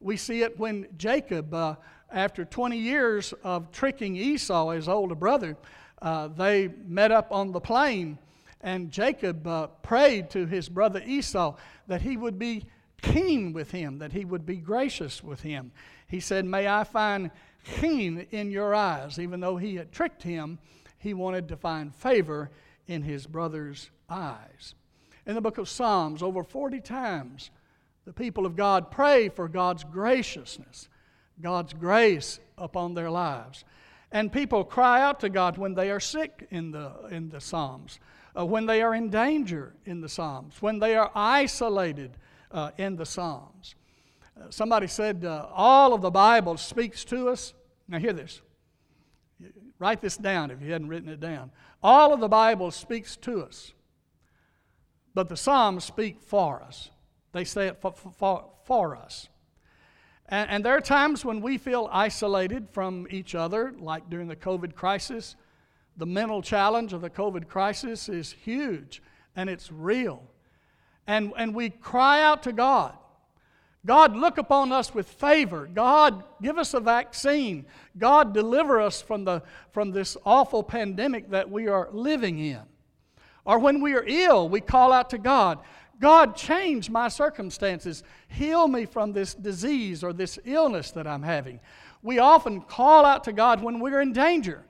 We 0.00 0.16
see 0.16 0.42
it 0.42 0.58
when 0.58 0.87
Jacob, 0.96 1.54
uh, 1.54 1.76
after 2.11 2.44
20 2.44 2.76
years 2.76 3.32
of 3.44 3.70
tricking 3.70 4.16
Esau, 4.16 4.70
his 4.70 4.88
older 4.88 5.14
brother, 5.14 5.56
uh, 6.00 6.28
they 6.28 6.68
met 6.87 7.12
up 7.12 7.30
on 7.30 7.52
the 7.52 7.61
plain, 7.61 8.18
and 8.61 8.90
Jacob 8.90 9.46
uh, 9.46 9.68
prayed 9.68 10.28
to 10.30 10.46
his 10.46 10.68
brother 10.68 11.02
Esau 11.06 11.56
that 11.87 12.02
he 12.02 12.16
would 12.16 12.38
be 12.38 12.64
chen 13.02 13.52
with 13.52 13.71
him, 13.71 13.99
that 13.99 14.12
he 14.12 14.25
would 14.25 14.47
be 14.47 14.56
gracious 14.56 15.23
with 15.23 15.42
him. 15.42 15.73
He 16.06 16.21
said, 16.21 16.44
May 16.44 16.68
I 16.68 16.85
find 16.85 17.30
chen 17.64 18.26
in 18.30 18.50
your 18.50 18.75
eyes. 18.75 19.18
Even 19.18 19.40
though 19.40 19.56
he 19.56 19.76
had 19.76 19.92
tricked 19.92 20.23
him, 20.23 20.59
he 20.99 21.14
wanted 21.14 21.49
to 21.49 21.56
find 21.56 21.94
favor 21.94 22.50
in 22.87 23.02
his 23.02 23.26
brother's 23.26 23.90
eyes. 24.09 24.75
In 25.26 25.35
the 25.35 25.40
book 25.40 25.59
of 25.59 25.68
Psalms, 25.68 26.23
over 26.23 26.42
40 26.42 26.80
times, 26.80 27.50
the 28.04 28.12
people 28.12 28.47
of 28.47 28.56
God 28.56 28.90
pray 28.90 29.28
for 29.28 29.49
God's 29.49 29.85
graciousness, 29.85 30.88
God's 31.40 31.73
grace 31.73 32.40
upon 32.59 32.94
their 32.94 33.11
lives. 33.11 33.64
And 34.11 34.32
people 34.32 34.64
cry 34.64 35.00
out 35.00 35.21
to 35.21 35.28
God 35.28 35.56
when 35.56 35.75
they 35.75 35.90
are 35.90 36.00
sick 36.00 36.47
in 36.50 36.71
the, 36.71 36.92
in 37.11 37.30
the 37.30 37.40
Psalms, 37.40 37.99
uh, 38.37 38.44
when 38.44 38.66
they 38.66 38.82
are 38.82 38.94
in 38.94 39.09
danger 39.09 39.75
in 39.85 40.00
the 40.00 40.09
Psalms, 40.09 40.56
when 40.61 40.78
they 40.78 40.97
are 40.97 41.11
isolated 41.14 42.16
uh, 42.52 42.71
in 42.78 42.97
the 42.97 43.06
Psalms. 43.06 43.75
Uh, 44.37 44.50
somebody 44.50 44.87
said, 44.87 45.25
uh, 45.25 45.47
All 45.52 45.94
of 45.94 46.02
the 46.02 46.11
Bible 46.11 46.56
speaks 46.56 47.04
to 47.06 47.28
us. 47.28 47.54
Now, 47.88 47.99
hear 47.99 48.12
this. 48.12 48.40
Write 49.78 50.00
this 50.00 50.16
down 50.16 50.50
if 50.50 50.62
you 50.62 50.73
hadn't 50.73 50.88
written 50.88 51.09
it 51.09 51.21
down. 51.21 51.50
All 51.82 52.12
of 52.14 52.21
the 52.21 52.28
Bible 52.28 52.71
speaks 52.71 53.16
to 53.16 53.42
us 53.42 53.73
but 55.14 55.28
the 55.28 55.37
Psalms 55.37 55.85
speak 55.85 56.23
for 56.23 56.62
us. 56.62 56.90
They 57.32 57.44
say 57.44 57.68
it 57.68 57.80
for, 57.80 57.92
for, 57.92 58.50
for 58.64 58.97
us. 58.97 59.28
And, 60.28 60.50
and, 60.50 60.64
there 60.64 60.76
are 60.76 60.80
times 60.80 61.25
when 61.25 61.40
we 61.40 61.59
feel 61.59 61.88
isolated 61.92 62.68
from 62.71 63.06
each 63.11 63.35
other, 63.35 63.75
like 63.78 64.09
during 64.09 64.28
the 64.28 64.37
COVID 64.37 64.75
crisis. 64.75 65.37
The 65.97 66.06
mental 66.06 66.40
challenge 66.40 66.92
of 66.92 67.02
the 67.02 67.11
COVID 67.11 67.49
crisis 67.49 68.09
is 68.09 68.32
huge 68.32 69.02
and 69.37 69.50
it's 69.50 69.71
real. 69.71 70.23
And, 71.06 71.32
and 71.37 71.54
we 71.54 71.71
cry 71.71 72.23
out 72.23 72.42
to 72.44 72.52
God 72.52 72.97
God, 73.85 74.14
look 74.14 74.38
upon 74.38 74.71
us 74.71 74.94
with 74.94 75.09
favor. 75.09 75.66
God, 75.66 76.23
give 76.40 76.56
us 76.56 76.73
a 76.73 76.78
vaccine. 76.78 77.66
God, 77.99 78.32
deliver 78.32 78.80
us 78.80 79.02
from, 79.02 79.25
the, 79.25 79.42
from 79.73 79.90
this 79.90 80.16
awful 80.25 80.62
pandemic 80.62 81.30
that 81.30 81.50
we 81.50 81.66
are 81.66 81.88
living 81.90 82.38
in. 82.38 82.61
Or 83.44 83.59
when 83.59 83.80
we 83.80 83.94
are 83.94 84.04
ill, 84.06 84.49
we 84.49 84.61
call 84.61 84.92
out 84.92 85.11
to 85.11 85.18
God 85.18 85.59
God, 86.00 86.35
change 86.35 86.90
my 86.90 87.06
circumstances. 87.06 88.02
Heal 88.26 88.66
me 88.66 88.87
from 88.87 89.12
this 89.12 89.35
disease 89.35 90.02
or 90.02 90.12
this 90.12 90.37
illness 90.44 90.90
that 90.90 91.06
I'm 91.06 91.23
having. 91.23 91.61
We 92.02 92.18
often 92.18 92.61
call 92.61 93.04
out 93.06 93.23
to 93.25 93.32
God 93.32 93.62
when 93.62 93.78
we're 93.78 94.00
in 94.00 94.12
danger. 94.12 94.64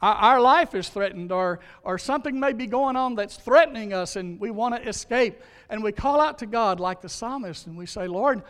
Our, 0.00 0.40
life 0.40 0.74
is 0.74 0.88
threatened, 0.88 1.32
or, 1.32 1.58
or 1.82 1.98
something 1.98 2.38
may 2.38 2.52
be 2.52 2.66
going 2.66 2.94
on 2.94 3.16
that's 3.16 3.36
threatening 3.36 3.92
us, 3.92 4.14
and 4.14 4.38
we 4.38 4.50
want 4.50 4.76
to 4.76 4.88
escape. 4.88 5.40
And 5.68 5.82
we 5.82 5.90
call 5.90 6.20
out 6.20 6.38
to 6.38 6.46
God 6.46 6.78
like 6.78 7.00
the 7.00 7.08
psalmist, 7.08 7.66
and 7.66 7.76
we 7.76 7.86
say, 7.86 8.06
Lord, 8.06 8.42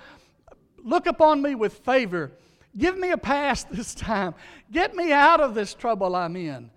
look 0.85 1.07
upon 1.07 1.41
me 1.41 1.55
with 1.55 1.79
favor. 1.79 2.33
Give 2.77 2.99
me 2.99 3.11
a 3.11 3.19
pass 3.19 3.65
this 3.71 3.95
time. 3.95 4.35
Get 4.71 4.95
me 4.95 5.11
out 5.13 5.41
of 5.41 5.55
this 5.55 5.73
trouble 5.73 6.15
I'm 6.15 6.37
in. 6.37 6.71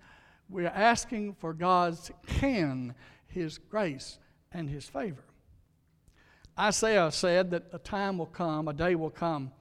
We're 0.48 0.68
asking 0.68 1.34
for 1.34 1.52
God's 1.52 2.10
chen, 2.26 2.94
His 3.26 3.58
grace, 3.58 4.18
and 4.52 4.70
His 4.70 4.86
favor. 4.86 5.24
Isaiah 6.58 7.10
said 7.10 7.50
that 7.50 7.64
a 7.72 7.78
time 7.78 8.18
will 8.18 8.26
come, 8.26 8.68
a 8.68 8.72
day 8.72 8.94
will 8.94 9.10
come, 9.10 9.52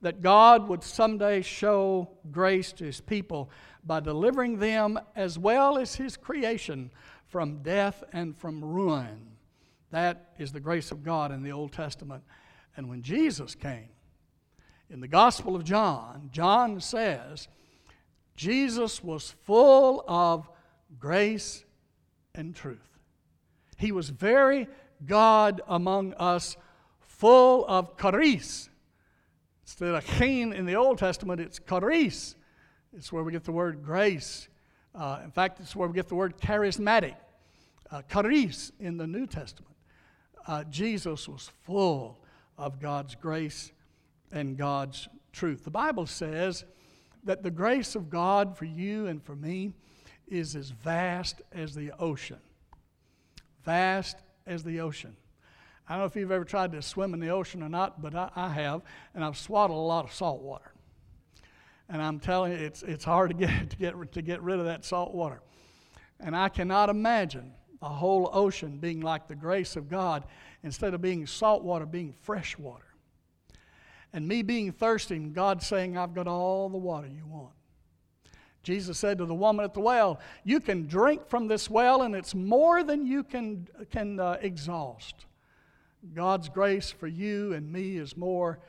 that 0.00 0.20
God 0.20 0.68
would 0.68 0.82
someday 0.82 1.42
show 1.42 2.08
grace 2.32 2.72
to 2.72 2.84
His 2.84 3.00
people 3.00 3.50
by 3.84 4.00
delivering 4.00 4.58
them 4.58 4.98
as 5.16 5.38
well 5.38 5.78
as 5.78 5.94
His 5.94 6.16
creation 6.16 6.90
from 7.26 7.62
death 7.62 8.04
and 8.12 8.36
from 8.36 8.64
ruin. 8.64 9.32
That 9.90 10.32
is 10.38 10.52
the 10.52 10.60
grace 10.60 10.90
of 10.90 11.02
God 11.02 11.32
in 11.32 11.42
the 11.42 11.52
Old 11.52 11.72
Testament. 11.72 12.22
And 12.76 12.88
when 12.88 13.02
Jesus 13.02 13.54
came, 13.54 13.88
in 14.90 15.00
the 15.00 15.08
Gospel 15.08 15.56
of 15.56 15.64
John, 15.64 16.28
John 16.32 16.80
says, 16.80 17.48
Jesus 18.36 19.02
was 19.02 19.34
full 19.42 20.04
of 20.06 20.48
grace 20.98 21.64
and 22.34 22.54
truth. 22.54 22.98
He 23.78 23.92
was 23.92 24.10
very 24.10 24.68
God 25.06 25.60
among 25.66 26.14
us, 26.14 26.56
full 27.00 27.64
of 27.66 27.96
charis. 27.96 28.68
Instead 29.64 29.94
of 29.94 30.06
chen 30.06 30.52
in 30.52 30.66
the 30.66 30.76
Old 30.76 30.98
Testament, 30.98 31.40
it's 31.40 31.58
charis. 31.58 32.36
It's 32.96 33.12
where 33.12 33.24
we 33.24 33.32
get 33.32 33.44
the 33.44 33.52
word 33.52 33.82
grace. 33.82 34.48
Uh, 34.94 35.20
in 35.24 35.30
fact, 35.30 35.60
it's 35.60 35.74
where 35.74 35.88
we 35.88 35.94
get 35.94 36.08
the 36.08 36.14
word 36.14 36.36
charismatic. 36.38 37.14
Uh, 37.90 38.02
charis 38.02 38.72
in 38.80 38.96
the 38.96 39.06
New 39.06 39.26
Testament. 39.26 39.74
Uh, 40.46 40.64
Jesus 40.64 41.28
was 41.28 41.50
full 41.62 42.18
of 42.58 42.80
God's 42.80 43.14
grace 43.14 43.72
and 44.30 44.56
God's 44.56 45.08
truth. 45.32 45.64
The 45.64 45.70
Bible 45.70 46.06
says 46.06 46.64
that 47.24 47.42
the 47.42 47.50
grace 47.50 47.94
of 47.94 48.10
God 48.10 48.56
for 48.56 48.64
you 48.64 49.06
and 49.06 49.22
for 49.22 49.36
me 49.36 49.72
is 50.28 50.56
as 50.56 50.70
vast 50.70 51.42
as 51.52 51.74
the 51.74 51.92
ocean. 51.98 52.38
Vast 53.64 54.16
as 54.46 54.62
the 54.64 54.80
ocean. 54.80 55.16
I 55.88 55.92
don't 55.92 56.00
know 56.00 56.06
if 56.06 56.16
you've 56.16 56.32
ever 56.32 56.44
tried 56.44 56.72
to 56.72 56.82
swim 56.82 57.14
in 57.14 57.20
the 57.20 57.28
ocean 57.28 57.62
or 57.62 57.68
not, 57.68 58.02
but 58.02 58.14
I, 58.14 58.30
I 58.34 58.48
have, 58.48 58.82
and 59.14 59.24
I've 59.24 59.36
swallowed 59.36 59.74
a 59.74 59.74
lot 59.74 60.04
of 60.04 60.12
salt 60.12 60.40
water. 60.42 60.71
And 61.92 62.02
I'm 62.02 62.18
telling 62.18 62.52
you, 62.52 62.58
it's, 62.58 62.82
it's 62.82 63.04
hard 63.04 63.30
to 63.30 63.36
get, 63.36 63.70
to, 63.70 63.76
get, 63.76 64.12
to 64.12 64.22
get 64.22 64.42
rid 64.42 64.58
of 64.58 64.64
that 64.64 64.84
salt 64.84 65.14
water. 65.14 65.40
And 66.18 66.34
I 66.34 66.48
cannot 66.48 66.88
imagine 66.88 67.52
a 67.80 67.88
whole 67.88 68.28
ocean 68.32 68.78
being 68.78 69.00
like 69.00 69.28
the 69.28 69.36
grace 69.36 69.76
of 69.76 69.88
God 69.88 70.24
instead 70.64 70.94
of 70.94 71.00
being 71.00 71.26
salt 71.26 71.62
water, 71.62 71.86
being 71.86 72.12
fresh 72.12 72.58
water 72.58 72.92
and 74.12 74.26
me 74.26 74.42
being 74.42 74.72
thirsty, 74.72 75.16
and 75.16 75.34
God 75.34 75.62
saying, 75.62 75.96
I've 75.96 76.14
got 76.14 76.26
all 76.26 76.68
the 76.68 76.78
water 76.78 77.08
you 77.08 77.26
want. 77.26 77.54
Jesus 78.62 78.98
said 78.98 79.18
to 79.18 79.26
the 79.26 79.34
woman 79.34 79.64
at 79.64 79.74
the 79.74 79.80
well, 79.80 80.20
You 80.44 80.60
can 80.60 80.86
drink 80.86 81.26
from 81.28 81.48
this 81.48 81.68
well, 81.68 82.02
and 82.02 82.14
it's 82.14 82.34
more 82.34 82.84
than 82.84 83.06
you 83.06 83.24
can, 83.24 83.66
can 83.90 84.20
uh, 84.20 84.36
exhaust. 84.40 85.26
God's 86.14 86.48
grace 86.48 86.90
for 86.90 87.06
you 87.06 87.54
and 87.54 87.72
me 87.72 87.96
is 87.96 88.16
more 88.16 88.60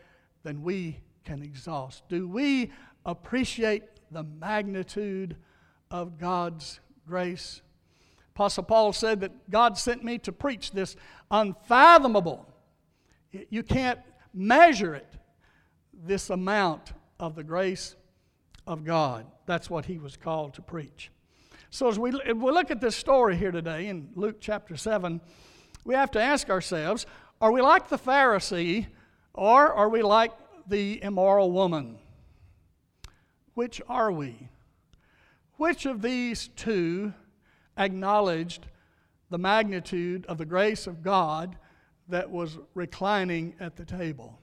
than 0.43 0.63
we 0.63 0.99
can 1.25 1.41
exhaust. 1.41 2.03
Do 2.07 2.27
we 2.27 2.71
appreciate 3.05 3.83
the 4.12 4.24
magnitude 4.24 5.36
of 5.91 6.17
God's 6.17 6.79
grace? 7.07 7.62
Apostle 8.36 8.63
Paul 8.63 8.93
said 8.93 9.19
that 9.22 9.50
God 9.50 9.77
sent 9.77 10.03
me 10.03 10.17
to 10.19 10.31
preach 10.31 10.72
this 10.72 10.95
unfathomable. 11.29 12.48
You 13.31 13.63
can't 13.63 14.00
measure 14.33 14.95
it, 14.95 15.07
this 15.93 16.29
amount 16.29 16.93
of 17.19 17.36
the 17.36 17.43
grace 17.43 17.95
of 18.65 18.83
God. 18.83 19.25
That's 19.45 19.69
what 19.69 19.86
he 19.86 19.98
was 19.98 20.17
called 20.17 20.55
to 20.55 20.62
preach. 20.62 21.12
So, 21.69 21.88
as 21.88 21.98
we, 21.98 22.12
we 22.12 22.51
look 22.51 22.72
at 22.72 22.81
this 22.81 22.95
story 22.95 23.36
here 23.36 23.51
today 23.51 23.88
in 23.88 24.10
Luke 24.15 24.38
chapter 24.39 24.77
7, 24.77 25.19
we 25.86 25.95
have 25.95 26.12
to 26.12 26.22
ask 26.22 26.50
ourselves 26.50 27.05
are 27.41 27.51
we 27.51 27.62
like 27.62 27.89
the 27.89 27.98
Pharisee 27.98 28.88
or 29.33 29.74
are 29.74 29.89
we 29.89 30.01
like 30.01 30.31
the 30.67 31.03
immoral 31.03 31.51
woman? 31.51 31.98
Which 33.53 33.81
are 33.88 34.12
we? 34.12 34.50
Which 35.57 35.86
of 35.86 36.01
these 36.01 36.50
two 36.55 37.13
acknowledged 37.77 38.67
the 39.29 39.38
magnitude 39.38 40.25
of 40.27 40.38
the 40.38 40.45
grace 40.45 40.88
of 40.88 41.03
God 41.03 41.57
that 42.10 42.29
was 42.29 42.57
reclining 42.74 43.55
at 43.60 43.75
the 43.75 43.86
table? 43.86 44.39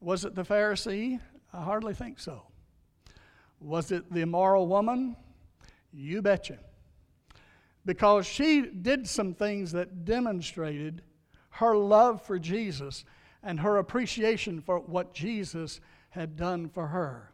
Was 0.00 0.24
it 0.24 0.34
the 0.34 0.44
Pharisee? 0.44 1.20
I 1.52 1.62
hardly 1.62 1.94
think 1.94 2.18
so. 2.18 2.42
Was 3.60 3.92
it 3.92 4.12
the 4.12 4.20
immoral 4.20 4.66
woman? 4.66 5.16
You 5.92 6.22
betcha. 6.22 6.58
Because 7.84 8.26
she 8.26 8.62
did 8.62 9.06
some 9.06 9.34
things 9.34 9.72
that 9.72 10.04
demonstrated 10.04 11.02
her 11.50 11.76
love 11.76 12.22
for 12.22 12.38
Jesus 12.38 13.04
and 13.42 13.60
her 13.60 13.78
appreciation 13.78 14.60
for 14.60 14.78
what 14.78 15.12
Jesus 15.12 15.80
had 16.10 16.36
done 16.36 16.68
for 16.68 16.88
her. 16.88 17.32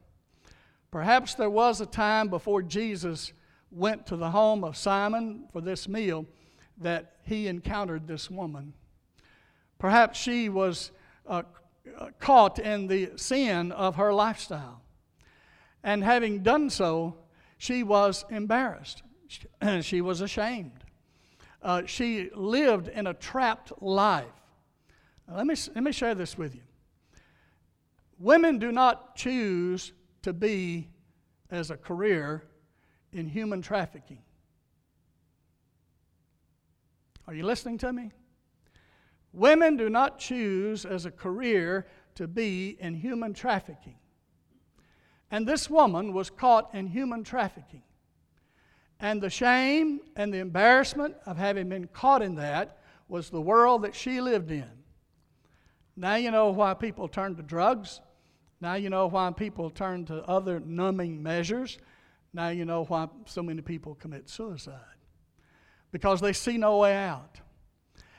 Perhaps 0.96 1.34
there 1.34 1.50
was 1.50 1.82
a 1.82 1.84
time 1.84 2.28
before 2.28 2.62
Jesus 2.62 3.34
went 3.70 4.06
to 4.06 4.16
the 4.16 4.30
home 4.30 4.64
of 4.64 4.78
Simon 4.78 5.44
for 5.52 5.60
this 5.60 5.86
meal 5.86 6.24
that 6.78 7.16
he 7.22 7.48
encountered 7.48 8.08
this 8.08 8.30
woman. 8.30 8.72
Perhaps 9.78 10.18
she 10.18 10.48
was 10.48 10.92
uh, 11.26 11.42
caught 12.18 12.58
in 12.58 12.86
the 12.86 13.10
sin 13.16 13.72
of 13.72 13.96
her 13.96 14.10
lifestyle. 14.10 14.80
And 15.84 16.02
having 16.02 16.42
done 16.42 16.70
so, 16.70 17.16
she 17.58 17.82
was 17.82 18.24
embarrassed. 18.30 19.02
she 19.82 20.00
was 20.00 20.22
ashamed. 20.22 20.82
Uh, 21.62 21.82
she 21.84 22.30
lived 22.34 22.88
in 22.88 23.06
a 23.06 23.12
trapped 23.12 23.70
life. 23.82 24.24
Let, 25.30 25.46
me, 25.46 25.56
let 25.74 25.84
me 25.84 25.92
share 25.92 26.14
this 26.14 26.38
with 26.38 26.54
you. 26.54 26.62
Women 28.18 28.58
do 28.58 28.72
not 28.72 29.14
choose 29.14 29.92
to 30.26 30.32
be 30.32 30.88
as 31.52 31.70
a 31.70 31.76
career 31.76 32.42
in 33.12 33.28
human 33.28 33.62
trafficking. 33.62 34.18
Are 37.28 37.34
you 37.34 37.44
listening 37.44 37.78
to 37.78 37.92
me? 37.92 38.10
Women 39.32 39.76
do 39.76 39.88
not 39.88 40.18
choose 40.18 40.84
as 40.84 41.06
a 41.06 41.12
career 41.12 41.86
to 42.16 42.26
be 42.26 42.76
in 42.80 42.94
human 42.94 43.34
trafficking. 43.34 43.94
And 45.30 45.46
this 45.46 45.70
woman 45.70 46.12
was 46.12 46.28
caught 46.28 46.74
in 46.74 46.88
human 46.88 47.22
trafficking. 47.22 47.84
And 48.98 49.22
the 49.22 49.30
shame 49.30 50.00
and 50.16 50.34
the 50.34 50.38
embarrassment 50.38 51.14
of 51.24 51.36
having 51.36 51.68
been 51.68 51.86
caught 51.86 52.20
in 52.20 52.34
that 52.34 52.78
was 53.06 53.30
the 53.30 53.40
world 53.40 53.82
that 53.82 53.94
she 53.94 54.20
lived 54.20 54.50
in. 54.50 54.72
Now 55.94 56.16
you 56.16 56.32
know 56.32 56.50
why 56.50 56.74
people 56.74 57.06
turn 57.06 57.36
to 57.36 57.44
drugs. 57.44 58.00
Now 58.60 58.74
you 58.74 58.90
know 58.90 59.06
why 59.06 59.30
people 59.32 59.70
turn 59.70 60.04
to 60.06 60.22
other 60.24 60.60
numbing 60.60 61.22
measures. 61.22 61.78
Now 62.32 62.48
you 62.48 62.64
know 62.64 62.84
why 62.84 63.08
so 63.26 63.42
many 63.42 63.62
people 63.62 63.94
commit 63.94 64.28
suicide. 64.28 64.80
Because 65.92 66.20
they 66.20 66.32
see 66.32 66.58
no 66.58 66.78
way 66.78 66.94
out. 66.94 67.40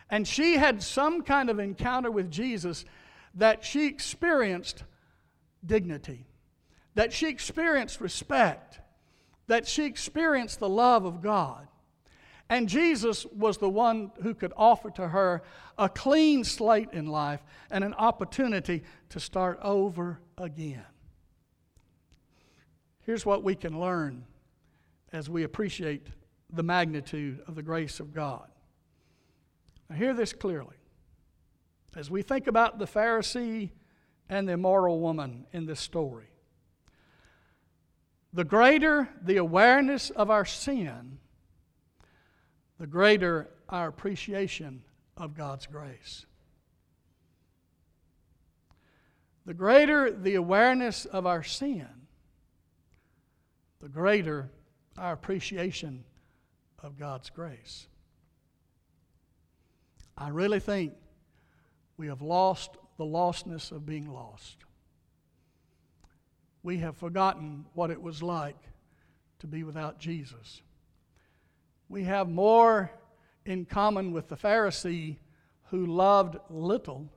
And 0.09 0.27
she 0.27 0.57
had 0.57 0.81
some 0.81 1.21
kind 1.21 1.49
of 1.49 1.59
encounter 1.59 2.09
with 2.09 2.31
Jesus 2.31 2.85
that 3.35 3.63
she 3.63 3.87
experienced 3.87 4.83
dignity, 5.65 6.25
that 6.95 7.11
she 7.11 7.27
experienced 7.27 7.99
respect, 7.99 8.79
that 9.47 9.67
she 9.67 9.85
experienced 9.85 10.59
the 10.59 10.69
love 10.69 11.05
of 11.05 11.21
God. 11.21 11.67
And 12.49 12.69
Jesus 12.69 13.25
was 13.25 13.57
the 13.57 13.69
one 13.69 14.11
who 14.21 14.33
could 14.33 14.53
offer 14.55 14.89
to 14.91 15.09
her 15.09 15.43
a 15.77 15.89
clean 15.89 16.43
slate 16.43 16.89
in 16.93 17.07
life 17.07 17.43
and 17.69 17.83
an 17.83 17.93
opportunity 17.95 18.83
to 19.09 19.19
start 19.19 19.59
over 19.61 20.19
again. 20.37 20.85
Here's 23.01 23.25
what 23.25 23.43
we 23.43 23.55
can 23.55 23.79
learn 23.79 24.25
as 25.11 25.29
we 25.29 25.43
appreciate 25.43 26.07
the 26.51 26.63
magnitude 26.63 27.41
of 27.47 27.55
the 27.55 27.61
grace 27.61 27.99
of 27.99 28.13
God. 28.13 28.47
Now, 29.89 29.95
hear 29.95 30.13
this 30.13 30.33
clearly. 30.33 30.75
As 31.95 32.11
we 32.11 32.21
think 32.21 32.47
about 32.47 32.79
the 32.79 32.85
Pharisee 32.85 33.71
and 34.29 34.47
the 34.47 34.53
immoral 34.53 34.99
woman 34.99 35.47
in 35.51 35.65
this 35.65 35.79
story, 35.79 36.27
the 38.33 38.43
greater 38.43 39.09
the 39.21 39.37
awareness 39.37 40.09
of 40.11 40.29
our 40.29 40.45
sin, 40.45 41.19
the 42.79 42.87
greater 42.87 43.49
our 43.69 43.87
appreciation 43.87 44.83
of 45.15 45.35
God's 45.35 45.65
grace. 45.65 46.25
The 49.45 49.53
greater 49.53 50.11
the 50.11 50.35
awareness 50.35 51.05
of 51.05 51.25
our 51.25 51.43
sin, 51.43 51.87
the 53.81 53.89
greater 53.89 54.49
our 54.97 55.13
appreciation 55.13 56.03
of 56.83 56.97
God's 56.97 57.29
grace. 57.29 57.87
I 60.17 60.29
really 60.29 60.59
think 60.59 60.93
we 61.97 62.07
have 62.07 62.21
lost 62.21 62.71
the 62.97 63.05
lostness 63.05 63.71
of 63.71 63.85
being 63.85 64.11
lost. 64.11 64.57
We 66.63 66.79
have 66.79 66.97
forgotten 66.97 67.65
what 67.73 67.91
it 67.91 68.01
was 68.01 68.23
like 68.23 68.57
to 69.39 69.47
be 69.47 69.63
without 69.63 69.99
Jesus. 69.99 70.61
We 71.89 72.03
have 72.03 72.29
more 72.29 72.91
in 73.45 73.65
common 73.65 74.11
with 74.11 74.27
the 74.27 74.35
Pharisee 74.35 75.17
who 75.69 75.85
loved 75.85 76.37
little 76.49 77.09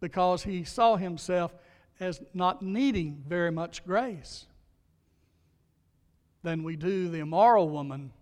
because 0.00 0.44
he 0.44 0.64
saw 0.64 0.96
himself 0.96 1.54
as 2.00 2.20
not 2.34 2.62
needing 2.62 3.24
very 3.26 3.50
much 3.50 3.84
grace 3.84 4.46
than 6.42 6.62
we 6.62 6.76
do 6.76 7.08
the 7.08 7.18
immoral 7.18 7.68
woman 7.68 8.12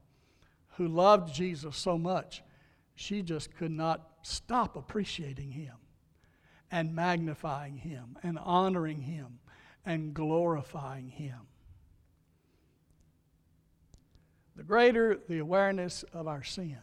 who 0.76 0.88
loved 0.88 1.34
Jesus 1.34 1.76
so 1.76 1.98
much 1.98 2.42
she 2.94 3.22
just 3.22 3.54
could 3.54 3.70
not 3.70 4.08
stop 4.22 4.76
appreciating 4.76 5.52
him 5.52 5.74
and 6.70 6.94
magnifying 6.94 7.76
him 7.76 8.16
and 8.22 8.38
honoring 8.38 9.02
him 9.02 9.38
and 9.84 10.14
glorifying 10.14 11.08
him. 11.08 11.40
The 14.56 14.62
greater 14.62 15.18
the 15.28 15.38
awareness 15.38 16.02
of 16.14 16.26
our 16.26 16.42
sin, 16.42 16.78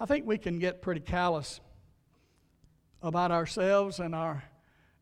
I 0.00 0.06
think 0.06 0.26
we 0.26 0.38
can 0.38 0.58
get 0.58 0.82
pretty 0.82 1.00
callous 1.00 1.60
about 3.00 3.30
ourselves 3.30 4.00
and 4.00 4.14
our 4.14 4.44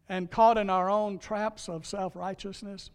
and 0.09 0.31
caught 0.31 0.59
in 0.59 0.69
our 0.69 0.91
own 0.91 1.19
traps 1.19 1.69
of 1.69 1.87
self-righteousness 1.87 2.91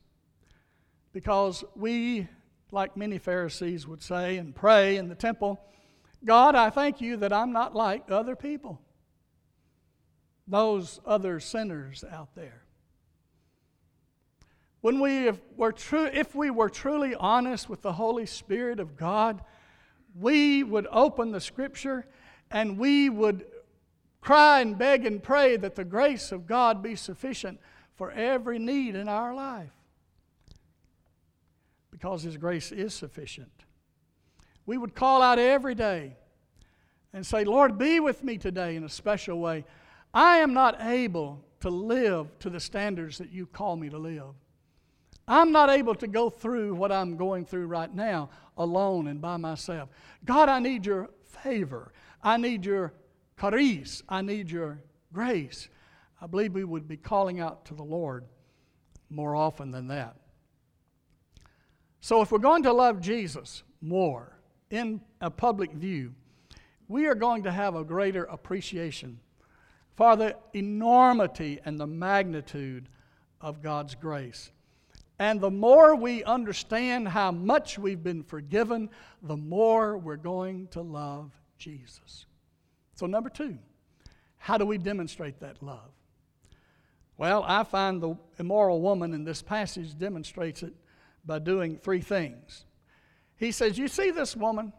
because 1.13 1.63
we 1.75 2.27
like 2.71 2.97
many 2.97 3.17
Pharisees 3.17 3.87
would 3.87 4.03
say 4.03 4.37
and 4.37 4.53
pray 4.53 4.97
in 4.97 5.07
the 5.07 5.15
temple, 5.15 5.59
God, 6.25 6.55
I 6.55 6.69
thank 6.69 6.99
you 6.99 7.15
that 7.17 7.31
I'm 7.31 7.53
not 7.53 7.73
like 7.73 8.11
other 8.11 8.35
people, 8.35 8.81
those 10.45 10.99
other 11.05 11.39
sinners 11.39 12.03
out 12.11 12.35
there. 12.35 12.64
When 14.85 14.99
we 14.99 15.31
were 15.57 15.71
true, 15.71 16.05
if 16.13 16.35
we 16.35 16.51
were 16.51 16.69
truly 16.69 17.15
honest 17.15 17.67
with 17.67 17.81
the 17.81 17.93
Holy 17.93 18.27
Spirit 18.27 18.79
of 18.79 18.95
God, 18.95 19.41
we 20.13 20.61
would 20.61 20.85
open 20.91 21.31
the 21.31 21.41
Scripture 21.41 22.05
and 22.51 22.77
we 22.77 23.09
would 23.09 23.47
cry 24.21 24.59
and 24.59 24.77
beg 24.77 25.07
and 25.07 25.23
pray 25.23 25.57
that 25.57 25.73
the 25.73 25.83
grace 25.83 26.31
of 26.31 26.45
God 26.45 26.83
be 26.83 26.95
sufficient 26.95 27.59
for 27.95 28.11
every 28.11 28.59
need 28.59 28.93
in 28.93 29.09
our 29.09 29.33
life 29.33 29.71
because 31.89 32.21
His 32.21 32.37
grace 32.37 32.71
is 32.71 32.93
sufficient. 32.93 33.63
We 34.67 34.77
would 34.77 34.93
call 34.93 35.23
out 35.23 35.39
every 35.39 35.73
day 35.73 36.15
and 37.11 37.25
say, 37.25 37.43
Lord, 37.43 37.79
be 37.79 37.99
with 37.99 38.23
me 38.23 38.37
today 38.37 38.75
in 38.75 38.83
a 38.83 38.89
special 38.89 39.39
way. 39.39 39.65
I 40.13 40.37
am 40.37 40.53
not 40.53 40.79
able 40.79 41.43
to 41.61 41.71
live 41.71 42.37
to 42.37 42.51
the 42.51 42.59
standards 42.59 43.17
that 43.17 43.31
you 43.31 43.47
call 43.47 43.77
me 43.77 43.89
to 43.89 43.97
live. 43.97 44.35
I'm 45.27 45.51
not 45.51 45.69
able 45.69 45.95
to 45.95 46.07
go 46.07 46.29
through 46.29 46.75
what 46.75 46.91
I'm 46.91 47.17
going 47.17 47.45
through 47.45 47.67
right 47.67 47.93
now 47.93 48.29
alone 48.57 49.07
and 49.07 49.19
by 49.19 49.37
myself. 49.37 49.89
God, 50.23 50.49
I 50.49 50.59
need 50.59 50.85
your 50.85 51.09
favor. 51.23 51.91
I 52.21 52.37
need 52.37 52.65
your 52.65 52.93
charis. 53.39 54.03
I 54.07 54.21
need 54.21 54.51
your 54.51 54.81
grace. 55.11 55.67
I 56.21 56.27
believe 56.27 56.53
we 56.53 56.63
would 56.63 56.87
be 56.87 56.97
calling 56.97 57.39
out 57.39 57.65
to 57.65 57.73
the 57.73 57.83
Lord 57.83 58.25
more 59.09 59.35
often 59.35 59.71
than 59.71 59.87
that. 59.87 60.15
So, 61.99 62.21
if 62.21 62.31
we're 62.31 62.37
going 62.37 62.63
to 62.63 62.73
love 62.73 63.01
Jesus 63.01 63.63
more 63.81 64.37
in 64.69 65.01
a 65.21 65.31
public 65.31 65.71
view, 65.73 66.13
we 66.87 67.07
are 67.07 67.15
going 67.15 67.43
to 67.43 67.51
have 67.51 67.75
a 67.75 67.83
greater 67.83 68.25
appreciation 68.25 69.19
for 69.95 70.15
the 70.15 70.35
enormity 70.53 71.59
and 71.65 71.79
the 71.79 71.87
magnitude 71.87 72.89
of 73.41 73.61
God's 73.61 73.95
grace. 73.95 74.51
And 75.17 75.39
the 75.39 75.51
more 75.51 75.95
we 75.95 76.23
understand 76.23 77.07
how 77.07 77.31
much 77.31 77.79
we've 77.79 78.03
been 78.03 78.23
forgiven, 78.23 78.89
the 79.21 79.37
more 79.37 79.97
we're 79.97 80.17
going 80.17 80.67
to 80.69 80.81
love 80.81 81.31
Jesus. 81.57 82.25
So, 82.95 83.05
number 83.05 83.29
two, 83.29 83.57
how 84.37 84.57
do 84.57 84.65
we 84.65 84.77
demonstrate 84.77 85.39
that 85.39 85.63
love? 85.63 85.91
Well, 87.17 87.43
I 87.47 87.63
find 87.63 88.01
the 88.01 88.15
immoral 88.39 88.81
woman 88.81 89.13
in 89.13 89.23
this 89.23 89.41
passage 89.41 89.97
demonstrates 89.97 90.63
it 90.63 90.73
by 91.25 91.39
doing 91.39 91.77
three 91.77 92.01
things. 92.01 92.65
He 93.37 93.51
says, 93.51 93.77
You 93.77 93.87
see 93.87 94.11
this 94.11 94.35
woman? 94.35 94.73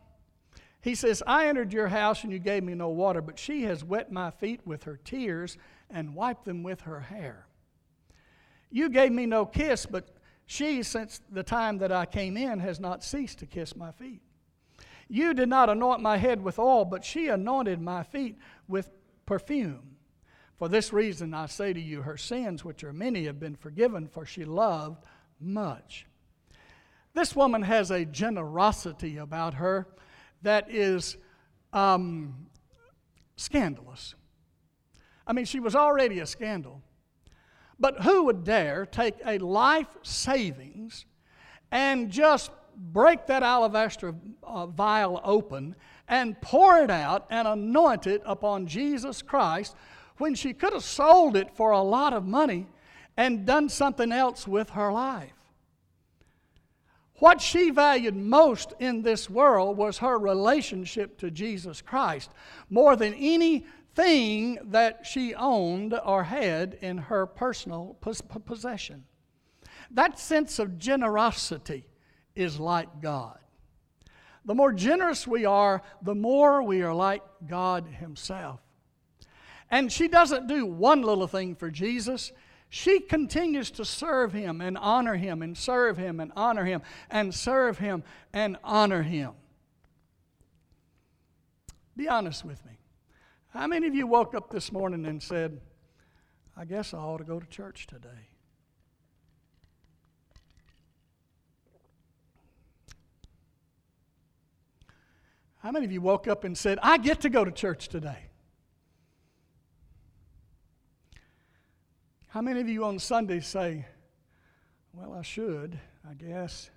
He 0.83 0.95
says, 0.95 1.23
I 1.27 1.49
entered 1.49 1.73
your 1.73 1.89
house 1.89 2.23
and 2.23 2.33
you 2.33 2.39
gave 2.39 2.63
me 2.63 2.75
no 2.75 2.91
water, 2.91 3.21
but 3.21 3.39
she 3.39 3.63
has 3.65 3.83
wet 3.83 4.13
my 4.13 4.31
feet 4.31 4.61
with 4.65 4.85
her 4.85 5.01
tears 5.03 5.57
and 5.91 6.15
wiped 6.15 6.45
them 6.45 6.63
with 6.63 6.83
her 6.83 7.01
hair. 7.01 7.47
You 8.71 8.89
gave 8.89 9.11
me 9.11 9.27
no 9.27 9.47
kiss, 9.47 9.87
but 9.87 10.16
she, 10.47 10.83
since 10.83 11.21
the 11.31 11.43
time 11.43 11.79
that 11.79 11.91
I 11.91 12.07
came 12.07 12.37
in, 12.37 12.61
has 12.61 12.79
not 12.79 13.03
ceased 13.03 13.41
to 13.41 13.47
kiss 13.47 13.75
my 13.75 13.91
feet. 13.91 14.23
You 15.09 15.35
did 15.35 15.49
not 15.49 15.69
anoint 15.69 16.01
my 16.01 16.17
head 16.17 16.43
with 16.43 16.59
oil, 16.59 16.85
but 16.85 17.05
she 17.05 17.29
anointed 17.29 17.81
my 17.81 18.03
feet 18.03 18.39
with 18.69 18.91
perfume. 19.27 19.97
For 20.57 20.69
this 20.69 20.93
reason 20.93 21.35
I 21.35 21.47
say 21.47 21.73
to 21.73 21.81
you, 21.81 22.03
her 22.03 22.17
sins, 22.17 22.65
which 22.65 22.83
are 22.83 22.93
many, 22.93 23.25
have 23.25 23.39
been 23.39 23.57
forgiven, 23.57 24.09
for 24.09 24.25
she 24.25 24.45
loved 24.45 25.05
much. 25.41 26.07
This 27.13 27.35
woman 27.35 27.63
has 27.63 27.91
a 27.91 28.05
generosity 28.05 29.17
about 29.17 29.55
her 29.55 29.87
that 30.43 30.71
is 30.71 31.17
um, 31.73 32.47
scandalous. 33.37 34.15
I 35.27 35.33
mean, 35.33 35.45
she 35.45 35.61
was 35.61 35.75
already 35.75 36.21
a 36.21 36.27
scandal. 36.27 36.83
But 37.79 38.03
who 38.03 38.25
would 38.25 38.45
dare 38.45 38.87
take 38.87 39.17
a 39.25 39.39
life 39.39 39.89
savings 40.03 41.05
and 41.71 42.11
just 42.11 42.51
break 42.77 43.27
that 43.27 43.43
alabaster 43.43 44.15
uh, 44.43 44.67
vial 44.67 45.21
open 45.25 45.75
and 46.09 46.41
pour 46.41 46.79
it 46.79 46.91
out 46.91 47.27
and 47.31 47.49
anoint 47.49 48.07
it 48.07 48.23
upon 48.25 48.67
Jesus 48.67 49.23
Christ 49.23 49.75
when 50.19 50.35
she 50.35 50.53
could 50.53 50.73
have 50.73 50.85
sold 50.85 51.37
it 51.37 51.55
for 51.55 51.73
a 51.73 51.83
lot 51.83 52.13
of 52.13 52.27
money 52.27 52.67
and 53.17 53.47
done 53.47 53.69
something 53.69 54.13
else 54.13 54.47
with 54.47 54.71
her 54.71 54.93
life? 54.93 55.33
What 57.19 57.41
she 57.41 57.71
valued 57.71 58.15
most 58.15 58.75
in 58.79 59.01
this 59.03 59.31
world 59.31 59.79
was 59.79 59.99
her 59.99 60.19
relationship 60.19 61.19
to 61.19 61.31
Jesus 61.31 61.81
Christ 61.81 62.31
more 62.69 62.95
than 62.95 63.15
anything 63.99 64.59
that 64.71 65.07
she 65.07 65.35
owned 65.35 65.99
or 66.05 66.25
had 66.25 66.79
in 66.81 66.99
her 66.99 67.27
personal 67.27 67.97
possession. 68.45 69.05
That 69.91 70.19
sense 70.19 70.59
of 70.59 70.79
generosity 70.79 71.87
is 72.35 72.59
like 72.59 73.01
God. 73.01 73.39
The 74.45 74.55
more 74.55 74.73
generous 74.73 75.27
we 75.27 75.45
are, 75.45 75.83
the 76.03 76.15
more 76.15 76.63
we 76.63 76.83
are 76.83 76.95
like 76.95 77.23
God 77.47 77.87
Himself. 77.87 78.61
And 79.71 79.91
she 79.91 80.07
doesn't 80.07 80.47
do 80.47 80.65
one 80.65 81.03
little 81.03 81.27
thing 81.27 81.57
for 81.57 81.71
Jesus, 81.71 82.33
she 82.69 83.01
continues 83.01 83.71
to 83.73 83.85
serve 83.85 84.33
him 84.33 84.61
and 84.61 84.77
honor 84.77 85.15
him 85.15 85.41
and 85.41 85.57
serve 85.57 85.97
him 85.97 86.19
and 86.19 86.33
honor 86.37 86.65
him 86.65 86.83
and 87.09 87.33
serve 87.33 87.79
him 87.79 88.03
and 88.33 88.57
honor 88.65 89.03
him. 89.03 89.33
Be 91.97 92.09
honest 92.09 92.45
with 92.45 92.65
me. 92.67 92.73
How 93.57 93.67
many 93.67 93.87
of 93.87 93.95
you 93.95 94.07
woke 94.07 94.35
up 94.35 94.51
this 94.51 94.71
morning 94.71 95.07
and 95.07 95.23
said, 95.23 95.63
I 96.59 96.67
guess 96.67 96.93
I 96.93 96.99
ought 96.99 97.19
to 97.19 97.25
go 97.25 97.41
to 97.41 97.47
church 97.47 97.87
today? 97.87 98.29
How 105.61 105.71
many 105.71 105.87
of 105.87 105.93
you 105.93 106.03
woke 106.03 106.29
up 106.29 106.45
and 106.45 106.57
said, 106.57 106.79
I 106.83 106.99
get 106.99 107.23
to 107.23 107.31
go 107.31 107.47
to 107.47 107.51
church 107.51 107.89
today? 107.89 108.27
How 112.29 112.43
many 112.43 112.61
of 112.61 112.69
you 112.69 112.85
on 112.85 112.99
Sunday 112.99 113.41
say, 113.41 113.87
Well, 114.93 115.15
I 115.15 115.23
should, 115.23 115.81
I 116.07 116.13
guess? 116.13 116.69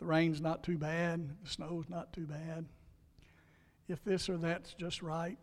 The 0.00 0.04
rain's 0.04 0.40
not 0.40 0.64
too 0.64 0.78
bad, 0.78 1.30
the 1.44 1.48
snow's 1.48 1.88
not 1.88 2.12
too 2.12 2.26
bad, 2.26 2.66
if 3.88 4.02
this 4.04 4.28
or 4.28 4.36
that's 4.36 4.74
just 4.74 5.02
right. 5.02 5.38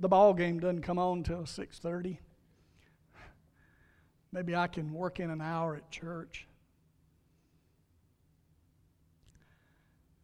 The 0.00 0.08
ball 0.08 0.34
game 0.34 0.60
doesn't 0.60 0.82
come 0.82 0.98
on 0.98 1.18
until 1.18 1.44
6:30. 1.44 2.18
Maybe 4.30 4.54
I 4.54 4.66
can 4.66 4.92
work 4.92 5.20
in 5.20 5.30
an 5.30 5.40
hour 5.40 5.76
at 5.76 5.90
church. 5.90 6.46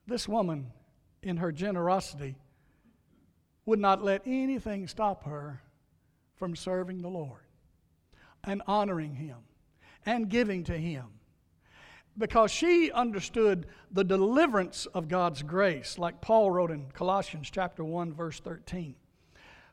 This 0.07 0.29
woman, 0.29 0.73
in 1.23 1.38
her 1.38 1.51
generosity, 1.51 2.37
would 3.64 3.79
not 3.79 4.03
let 4.03 4.23
anything 4.27 4.87
stop 4.87 5.25
her 5.25 5.62
from 6.37 6.55
serving 6.55 7.01
the 7.01 7.09
Lord 7.09 7.40
and 8.43 8.61
honoring 8.67 9.14
Him 9.14 9.38
and 10.05 10.29
giving 10.29 10.64
to 10.64 10.77
Him. 10.77 11.07
Because 12.16 12.50
she 12.50 12.92
understood 12.92 13.66
the 13.90 14.05
deliverance 14.05 14.87
of 14.87 15.09
God's 15.09 15.42
grace, 15.42 15.98
like 15.98 16.20
Paul 16.20 16.50
wrote 16.50 16.70
in 16.70 16.87
Colossians 16.92 17.50
chapter 17.50 17.85
1, 17.85 18.12
verse 18.12 18.38
13. 18.40 18.94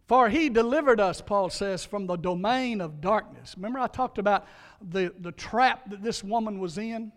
For 0.07 0.27
he 0.27 0.49
delivered 0.49 0.99
us, 0.99 1.21
Paul 1.21 1.49
says, 1.49 1.85
from 1.85 2.07
the 2.07 2.17
domain 2.17 2.81
of 2.81 2.99
darkness. 2.99 3.53
Remember, 3.55 3.79
I 3.79 3.87
talked 3.87 4.17
about 4.17 4.45
the, 4.81 5.13
the 5.19 5.31
trap 5.31 5.89
that 5.89 6.03
this 6.03 6.23
woman 6.23 6.59
was 6.59 6.77
in? 6.77 7.11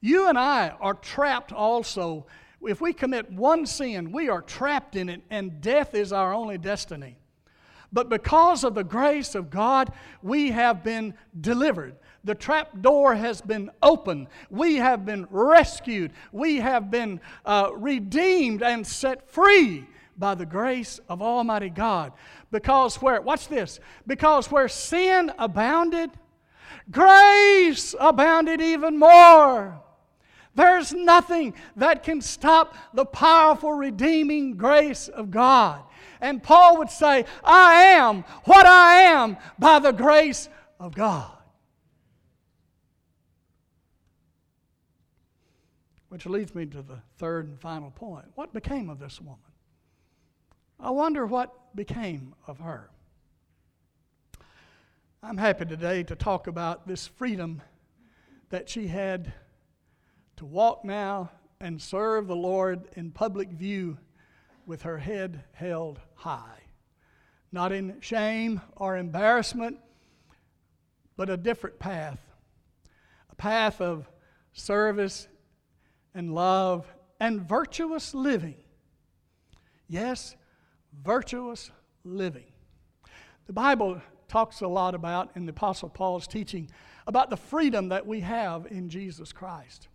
You 0.00 0.28
and 0.28 0.38
I 0.38 0.68
are 0.80 0.94
trapped 0.94 1.52
also. 1.52 2.26
If 2.60 2.80
we 2.80 2.92
commit 2.92 3.32
one 3.32 3.66
sin, 3.66 4.12
we 4.12 4.28
are 4.28 4.42
trapped 4.42 4.94
in 4.94 5.08
it, 5.08 5.22
and 5.30 5.60
death 5.60 5.94
is 5.94 6.12
our 6.12 6.32
only 6.32 6.58
destiny. 6.58 7.18
But 7.92 8.08
because 8.08 8.62
of 8.62 8.74
the 8.74 8.84
grace 8.84 9.34
of 9.34 9.50
God, 9.50 9.92
we 10.22 10.50
have 10.50 10.84
been 10.84 11.14
delivered. 11.40 11.96
The 12.26 12.34
trap 12.34 12.82
door 12.82 13.14
has 13.14 13.40
been 13.40 13.70
opened. 13.80 14.26
We 14.50 14.76
have 14.76 15.06
been 15.06 15.28
rescued. 15.30 16.10
We 16.32 16.56
have 16.56 16.90
been 16.90 17.20
uh, 17.44 17.70
redeemed 17.72 18.64
and 18.64 18.84
set 18.84 19.30
free 19.30 19.86
by 20.18 20.34
the 20.34 20.44
grace 20.44 20.98
of 21.08 21.22
Almighty 21.22 21.70
God. 21.70 22.12
Because 22.50 22.96
where, 22.96 23.20
watch 23.20 23.46
this, 23.46 23.78
because 24.08 24.50
where 24.50 24.66
sin 24.66 25.30
abounded, 25.38 26.10
grace 26.90 27.94
abounded 28.00 28.60
even 28.60 28.98
more. 28.98 29.80
There's 30.56 30.92
nothing 30.92 31.54
that 31.76 32.02
can 32.02 32.20
stop 32.20 32.74
the 32.92 33.04
powerful 33.04 33.72
redeeming 33.72 34.56
grace 34.56 35.06
of 35.06 35.30
God. 35.30 35.80
And 36.20 36.42
Paul 36.42 36.78
would 36.78 36.90
say, 36.90 37.24
I 37.44 37.74
am 37.82 38.24
what 38.46 38.66
I 38.66 39.02
am 39.02 39.36
by 39.60 39.78
the 39.78 39.92
grace 39.92 40.48
of 40.80 40.92
God. 40.92 41.35
Which 46.16 46.24
leads 46.24 46.54
me 46.54 46.64
to 46.64 46.80
the 46.80 47.00
third 47.18 47.46
and 47.46 47.60
final 47.60 47.90
point. 47.90 48.24
What 48.36 48.54
became 48.54 48.88
of 48.88 48.98
this 48.98 49.20
woman? 49.20 49.52
I 50.80 50.88
wonder 50.88 51.26
what 51.26 51.76
became 51.76 52.34
of 52.46 52.58
her. 52.60 52.88
I'm 55.22 55.36
happy 55.36 55.66
today 55.66 56.04
to 56.04 56.16
talk 56.16 56.46
about 56.46 56.88
this 56.88 57.06
freedom 57.06 57.60
that 58.48 58.70
she 58.70 58.86
had 58.86 59.30
to 60.36 60.46
walk 60.46 60.86
now 60.86 61.32
and 61.60 61.82
serve 61.82 62.28
the 62.28 62.34
Lord 62.34 62.88
in 62.96 63.10
public 63.10 63.50
view 63.50 63.98
with 64.64 64.84
her 64.84 64.96
head 64.96 65.44
held 65.52 66.00
high. 66.14 66.62
Not 67.52 67.72
in 67.72 68.00
shame 68.00 68.62
or 68.74 68.96
embarrassment, 68.96 69.80
but 71.14 71.28
a 71.28 71.36
different 71.36 71.78
path. 71.78 72.20
A 73.28 73.34
path 73.34 73.82
of 73.82 74.08
service 74.54 75.28
and 76.16 76.34
love 76.34 76.92
and 77.20 77.46
virtuous 77.46 78.14
living. 78.14 78.56
Yes, 79.86 80.34
virtuous 81.04 81.70
living. 82.04 82.46
The 83.46 83.52
Bible 83.52 84.00
talks 84.26 84.62
a 84.62 84.66
lot 84.66 84.94
about, 84.94 85.30
in 85.36 85.44
the 85.44 85.50
Apostle 85.50 85.90
Paul's 85.90 86.26
teaching, 86.26 86.70
about 87.06 87.30
the 87.30 87.36
freedom 87.36 87.90
that 87.90 88.06
we 88.06 88.20
have 88.20 88.66
in 88.66 88.88
Jesus 88.88 89.32
Christ. 89.32 89.88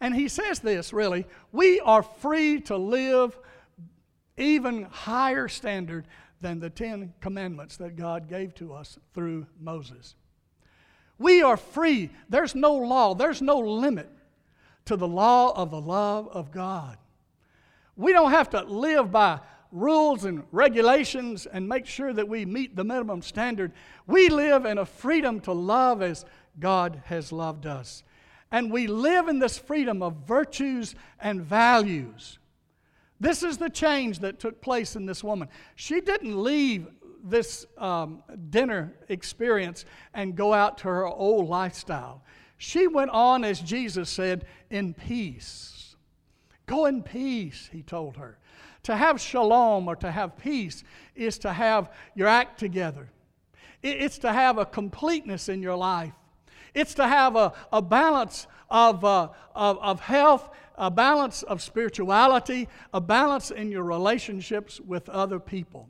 And 0.00 0.14
he 0.14 0.26
says 0.28 0.58
this 0.58 0.92
really 0.92 1.26
we 1.52 1.80
are 1.80 2.02
free 2.02 2.60
to 2.62 2.76
live 2.76 3.38
even 4.36 4.84
higher 4.84 5.48
standard 5.48 6.08
than 6.40 6.60
the 6.60 6.70
Ten 6.70 7.14
Commandments 7.20 7.76
that 7.76 7.96
God 7.96 8.28
gave 8.28 8.54
to 8.56 8.72
us 8.74 8.98
through 9.14 9.46
Moses. 9.60 10.14
We 11.18 11.42
are 11.42 11.56
free. 11.56 12.10
There's 12.28 12.54
no 12.54 12.74
law, 12.74 13.14
there's 13.14 13.40
no 13.40 13.58
limit 13.58 14.10
to 14.86 14.96
the 14.96 15.06
law 15.06 15.52
of 15.54 15.70
the 15.70 15.80
love 15.80 16.28
of 16.28 16.50
God. 16.50 16.96
We 17.96 18.12
don't 18.12 18.30
have 18.30 18.50
to 18.50 18.62
live 18.62 19.12
by 19.12 19.40
rules 19.72 20.24
and 20.24 20.44
regulations 20.52 21.46
and 21.46 21.68
make 21.68 21.86
sure 21.86 22.12
that 22.12 22.28
we 22.28 22.44
meet 22.44 22.76
the 22.76 22.84
minimum 22.84 23.22
standard. 23.22 23.72
We 24.06 24.28
live 24.28 24.64
in 24.64 24.78
a 24.78 24.86
freedom 24.86 25.40
to 25.40 25.52
love 25.52 26.02
as 26.02 26.24
God 26.58 27.02
has 27.06 27.32
loved 27.32 27.66
us. 27.66 28.02
And 28.50 28.70
we 28.70 28.86
live 28.86 29.28
in 29.28 29.38
this 29.38 29.58
freedom 29.58 30.02
of 30.02 30.14
virtues 30.26 30.94
and 31.20 31.42
values. 31.42 32.38
This 33.18 33.42
is 33.42 33.58
the 33.58 33.70
change 33.70 34.20
that 34.20 34.38
took 34.38 34.60
place 34.60 34.94
in 34.94 35.06
this 35.06 35.24
woman. 35.24 35.48
She 35.74 36.00
didn't 36.00 36.42
leave 36.42 36.86
this 37.24 37.66
um, 37.78 38.22
dinner 38.50 38.94
experience 39.08 39.84
and 40.14 40.36
go 40.36 40.52
out 40.52 40.78
to 40.78 40.84
her 40.84 41.06
old 41.06 41.48
lifestyle. 41.48 42.22
She 42.58 42.86
went 42.86 43.10
on, 43.10 43.44
as 43.44 43.60
Jesus 43.60 44.08
said, 44.08 44.46
in 44.70 44.94
peace. 44.94 45.96
Go 46.66 46.86
in 46.86 47.02
peace, 47.02 47.68
he 47.72 47.82
told 47.82 48.16
her. 48.16 48.38
To 48.84 48.96
have 48.96 49.20
shalom 49.20 49.88
or 49.88 49.96
to 49.96 50.10
have 50.10 50.36
peace 50.36 50.84
is 51.14 51.38
to 51.38 51.52
have 51.52 51.90
your 52.14 52.28
act 52.28 52.58
together, 52.58 53.08
it's 53.82 54.18
to 54.18 54.32
have 54.32 54.58
a 54.58 54.66
completeness 54.66 55.48
in 55.48 55.60
your 55.60 55.76
life, 55.76 56.12
it's 56.74 56.94
to 56.94 57.06
have 57.06 57.36
a, 57.36 57.52
a 57.72 57.82
balance 57.82 58.46
of, 58.70 59.04
uh, 59.04 59.28
of, 59.54 59.78
of 59.78 60.00
health, 60.00 60.50
a 60.76 60.90
balance 60.90 61.42
of 61.42 61.62
spirituality, 61.62 62.68
a 62.92 63.00
balance 63.00 63.50
in 63.50 63.70
your 63.70 63.84
relationships 63.84 64.80
with 64.80 65.08
other 65.08 65.38
people. 65.38 65.88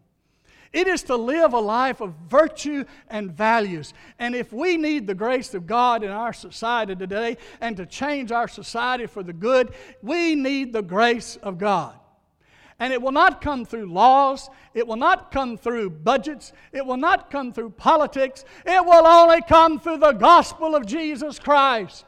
It 0.73 0.87
is 0.87 1.03
to 1.05 1.17
live 1.17 1.53
a 1.53 1.59
life 1.59 2.01
of 2.01 2.15
virtue 2.29 2.85
and 3.09 3.33
values. 3.33 3.95
And 4.19 4.35
if 4.35 4.53
we 4.53 4.77
need 4.77 5.07
the 5.07 5.15
grace 5.15 5.55
of 5.55 5.67
God 5.67 6.03
in 6.03 6.11
our 6.11 6.33
society 6.33 6.95
today 6.95 7.37
and 7.61 7.77
to 7.77 7.87
change 7.87 8.33
our 8.33 8.49
society 8.49 9.07
for 9.07 9.23
the 9.23 9.33
good, 9.33 9.75
we 10.03 10.35
need 10.35 10.73
the 10.73 10.83
grace 10.83 11.37
of 11.37 11.59
God. 11.59 11.95
And 12.79 12.93
it 12.93 13.01
will 13.01 13.13
not 13.13 13.41
come 13.41 13.65
through 13.65 13.91
laws. 13.91 14.51
It 14.75 14.87
will 14.87 14.97
not 14.97 15.31
come 15.31 15.57
through 15.57 15.91
budgets. 15.91 16.53
It 16.73 16.85
will 16.85 16.99
not 16.99 17.31
come 17.31 17.53
through 17.53 17.71
politics. 17.71 18.45
It 18.67 18.85
will 18.85 19.07
only 19.07 19.41
come 19.43 19.81
through 19.81 19.99
the 19.99 20.13
gospel 20.13 20.75
of 20.75 20.85
Jesus 20.85 21.39
Christ. 21.39 22.05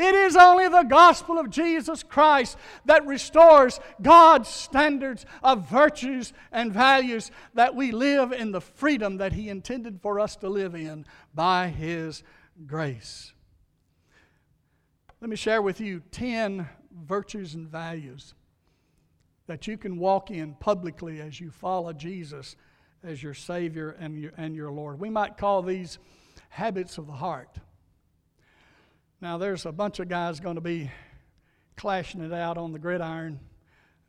It 0.00 0.14
is 0.14 0.34
only 0.34 0.66
the 0.68 0.82
gospel 0.82 1.38
of 1.38 1.50
Jesus 1.50 2.02
Christ 2.02 2.56
that 2.86 3.06
restores 3.06 3.80
God's 4.00 4.48
standards 4.48 5.26
of 5.42 5.68
virtues 5.68 6.32
and 6.50 6.72
values 6.72 7.30
that 7.52 7.74
we 7.76 7.92
live 7.92 8.32
in 8.32 8.50
the 8.50 8.62
freedom 8.62 9.18
that 9.18 9.34
He 9.34 9.50
intended 9.50 10.00
for 10.00 10.18
us 10.18 10.36
to 10.36 10.48
live 10.48 10.74
in 10.74 11.04
by 11.34 11.68
His 11.68 12.22
grace. 12.66 13.34
Let 15.20 15.28
me 15.28 15.36
share 15.36 15.60
with 15.60 15.82
you 15.82 16.02
10 16.12 16.66
virtues 17.04 17.54
and 17.54 17.68
values 17.68 18.32
that 19.48 19.66
you 19.66 19.76
can 19.76 19.98
walk 19.98 20.30
in 20.30 20.54
publicly 20.54 21.20
as 21.20 21.40
you 21.40 21.50
follow 21.50 21.92
Jesus 21.92 22.56
as 23.02 23.22
your 23.22 23.34
Savior 23.34 23.96
and 23.98 24.18
your, 24.18 24.32
and 24.38 24.54
your 24.54 24.70
Lord. 24.70 24.98
We 24.98 25.10
might 25.10 25.36
call 25.36 25.62
these 25.62 25.98
habits 26.48 26.96
of 26.96 27.06
the 27.06 27.12
heart. 27.12 27.58
Now, 29.22 29.36
there's 29.36 29.66
a 29.66 29.72
bunch 29.72 29.98
of 30.00 30.08
guys 30.08 30.40
going 30.40 30.54
to 30.54 30.62
be 30.62 30.90
clashing 31.76 32.22
it 32.22 32.32
out 32.32 32.56
on 32.56 32.72
the 32.72 32.78
gridiron 32.78 33.38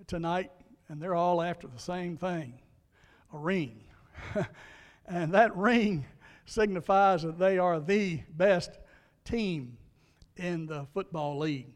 tonight, 0.07 0.51
and 0.87 1.01
they're 1.01 1.15
all 1.15 1.41
after 1.41 1.67
the 1.67 1.79
same 1.79 2.15
thing 2.15 2.53
a 3.33 3.37
ring. 3.37 3.83
and 5.05 5.33
that 5.33 5.55
ring 5.55 6.05
signifies 6.45 7.23
that 7.23 7.37
they 7.37 7.57
are 7.57 7.81
the 7.81 8.21
best 8.29 8.71
team 9.25 9.77
in 10.37 10.65
the 10.65 10.85
football 10.93 11.37
league. 11.39 11.67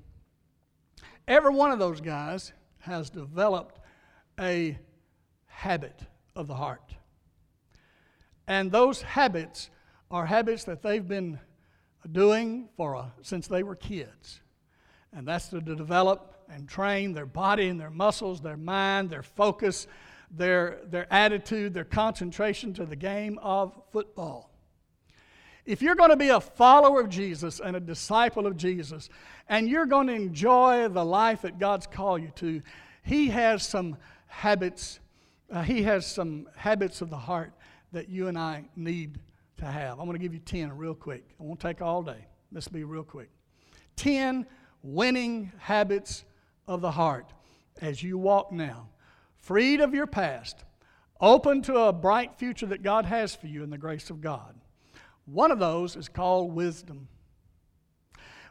Every 1.27 1.53
one 1.53 1.71
of 1.71 1.79
those 1.79 1.99
guys 1.99 2.53
has 2.79 3.09
developed 3.09 3.79
a 4.39 4.77
habit 5.47 5.99
of 6.37 6.47
the 6.47 6.55
heart. 6.55 6.95
And 8.47 8.71
those 8.71 9.01
habits 9.01 9.69
are 10.09 10.25
habits 10.25 10.63
that 10.65 10.81
they've 10.81 11.05
been 11.05 11.39
doing 12.11 12.69
for 12.77 12.93
a, 12.93 13.11
since 13.21 13.47
they 13.47 13.63
were 13.63 13.75
kids. 13.75 14.41
And 15.13 15.27
that's 15.27 15.47
to 15.49 15.61
develop 15.61 16.45
and 16.49 16.67
train 16.67 17.13
their 17.13 17.25
body 17.25 17.67
and 17.67 17.79
their 17.79 17.89
muscles, 17.89 18.41
their 18.41 18.57
mind, 18.57 19.09
their 19.09 19.23
focus, 19.23 19.87
their, 20.29 20.79
their 20.85 21.11
attitude, 21.11 21.73
their 21.73 21.85
concentration 21.85 22.73
to 22.73 22.85
the 22.85 22.95
game 22.95 23.39
of 23.41 23.79
football. 23.91 24.51
If 25.65 25.81
you're 25.81 25.95
going 25.95 26.11
to 26.11 26.15
be 26.15 26.29
a 26.29 26.39
follower 26.39 27.01
of 27.01 27.09
Jesus 27.09 27.59
and 27.59 27.75
a 27.75 27.79
disciple 27.79 28.45
of 28.45 28.55
Jesus, 28.55 29.09
and 29.49 29.67
you're 29.67 29.87
going 29.87 30.07
to 30.07 30.13
enjoy 30.13 30.87
the 30.89 31.03
life 31.03 31.41
that 31.41 31.57
God's 31.57 31.87
called 31.87 32.21
you 32.21 32.31
to, 32.35 32.61
He 33.03 33.29
has 33.29 33.63
some 33.63 33.97
habits. 34.27 34.99
Uh, 35.51 35.61
he 35.61 35.83
has 35.83 36.05
some 36.05 36.47
habits 36.55 37.01
of 37.01 37.09
the 37.09 37.17
heart 37.17 37.53
that 37.91 38.09
you 38.09 38.27
and 38.27 38.37
I 38.37 38.65
need 38.75 39.19
to 39.57 39.65
have. 39.65 39.99
I'm 39.99 40.05
going 40.05 40.17
to 40.17 40.21
give 40.21 40.33
you 40.33 40.39
10 40.39 40.75
real 40.77 40.95
quick. 40.95 41.23
I 41.39 41.43
won't 41.43 41.59
take 41.59 41.81
all 41.81 42.01
day. 42.01 42.25
Let's 42.51 42.67
be 42.67 42.83
real 42.83 43.03
quick. 43.03 43.29
10 43.95 44.45
winning 44.83 45.51
habits 45.57 46.25
of 46.67 46.81
the 46.81 46.91
heart 46.91 47.31
as 47.81 48.01
you 48.01 48.17
walk 48.17 48.51
now, 48.51 48.89
freed 49.37 49.81
of 49.81 49.93
your 49.93 50.07
past, 50.07 50.63
open 51.19 51.61
to 51.63 51.77
a 51.77 51.93
bright 51.93 52.37
future 52.37 52.65
that 52.67 52.83
God 52.83 53.05
has 53.05 53.35
for 53.35 53.47
you 53.47 53.63
in 53.63 53.69
the 53.69 53.77
grace 53.77 54.09
of 54.09 54.21
God. 54.21 54.55
One 55.25 55.51
of 55.51 55.59
those 55.59 55.95
is 55.95 56.07
called 56.07 56.53
wisdom. 56.53 57.07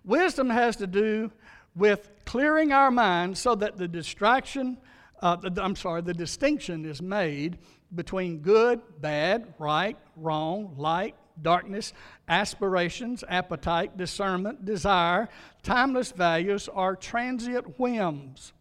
Wisdom 0.04 0.50
has 0.50 0.76
to 0.76 0.86
do 0.86 1.30
with 1.74 2.10
clearing 2.24 2.72
our 2.72 2.90
minds 2.90 3.40
so 3.40 3.54
that 3.54 3.76
the 3.76 3.88
distraction, 3.88 4.78
uh, 5.22 5.36
I'm 5.56 5.76
sorry, 5.76 6.02
the 6.02 6.14
distinction 6.14 6.84
is 6.84 7.00
made 7.00 7.58
between 7.94 8.38
good, 8.38 8.80
bad, 9.00 9.54
right, 9.58 9.96
wrong, 10.16 10.74
light, 10.76 11.14
darkness, 11.42 11.92
aspirations, 12.28 13.24
appetite, 13.28 13.96
discernment, 13.96 14.64
desire, 14.64 15.28
timeless 15.62 16.12
values, 16.12 16.68
or 16.68 16.96
transient 16.96 17.78
whims. 17.78 18.52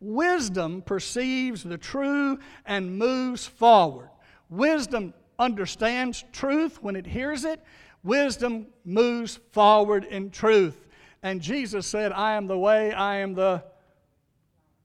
Wisdom 0.00 0.82
perceives 0.82 1.62
the 1.64 1.78
true 1.78 2.38
and 2.64 2.98
moves 2.98 3.46
forward. 3.46 4.10
Wisdom 4.48 5.12
understands 5.38 6.24
truth 6.32 6.82
when 6.82 6.96
it 6.96 7.06
hears 7.06 7.44
it. 7.44 7.62
Wisdom 8.04 8.68
moves 8.84 9.40
forward 9.50 10.04
in 10.04 10.30
truth. 10.30 10.86
And 11.22 11.40
Jesus 11.40 11.86
said, 11.86 12.12
I 12.12 12.34
am 12.34 12.46
the 12.46 12.58
way, 12.58 12.92
I 12.92 13.16
am 13.16 13.34
the 13.34 13.64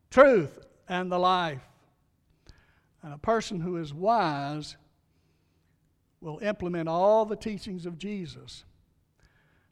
truth, 0.10 0.66
and 0.90 1.12
the 1.12 1.20
life. 1.20 1.62
And 3.04 3.14
a 3.14 3.18
person 3.18 3.60
who 3.60 3.78
is 3.78 3.94
wise 3.94 4.78
will 6.22 6.40
implement 6.40 6.88
all 6.88 7.26
the 7.26 7.36
teachings 7.36 7.86
of 7.86 7.98
Jesus. 7.98 8.64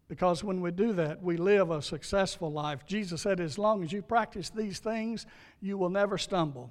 Because 0.09 0.43
when 0.43 0.59
we 0.59 0.71
do 0.71 0.91
that, 0.93 1.23
we 1.23 1.37
live 1.37 1.71
a 1.71 1.81
successful 1.81 2.51
life. 2.51 2.85
Jesus 2.85 3.21
said, 3.21 3.39
as 3.39 3.57
long 3.57 3.81
as 3.81 3.93
you 3.93 4.01
practice 4.01 4.49
these 4.49 4.79
things, 4.79 5.25
you 5.61 5.77
will 5.77 5.89
never 5.89 6.17
stumble. 6.17 6.69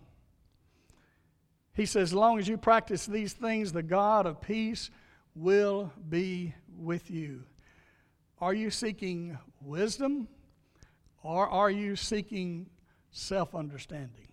He 1.72 1.86
says, 1.86 2.10
as 2.10 2.14
long 2.14 2.38
as 2.38 2.46
you 2.46 2.58
practice 2.58 3.06
these 3.06 3.32
things, 3.32 3.72
the 3.72 3.82
God 3.82 4.26
of 4.26 4.42
peace 4.42 4.90
will 5.34 5.90
be 6.10 6.54
with 6.76 7.10
you. 7.10 7.44
Are 8.38 8.52
you 8.52 8.70
seeking 8.70 9.38
wisdom 9.62 10.28
or 11.22 11.48
are 11.48 11.70
you 11.70 11.96
seeking 11.96 12.66
self 13.10 13.54
understanding? 13.54 14.29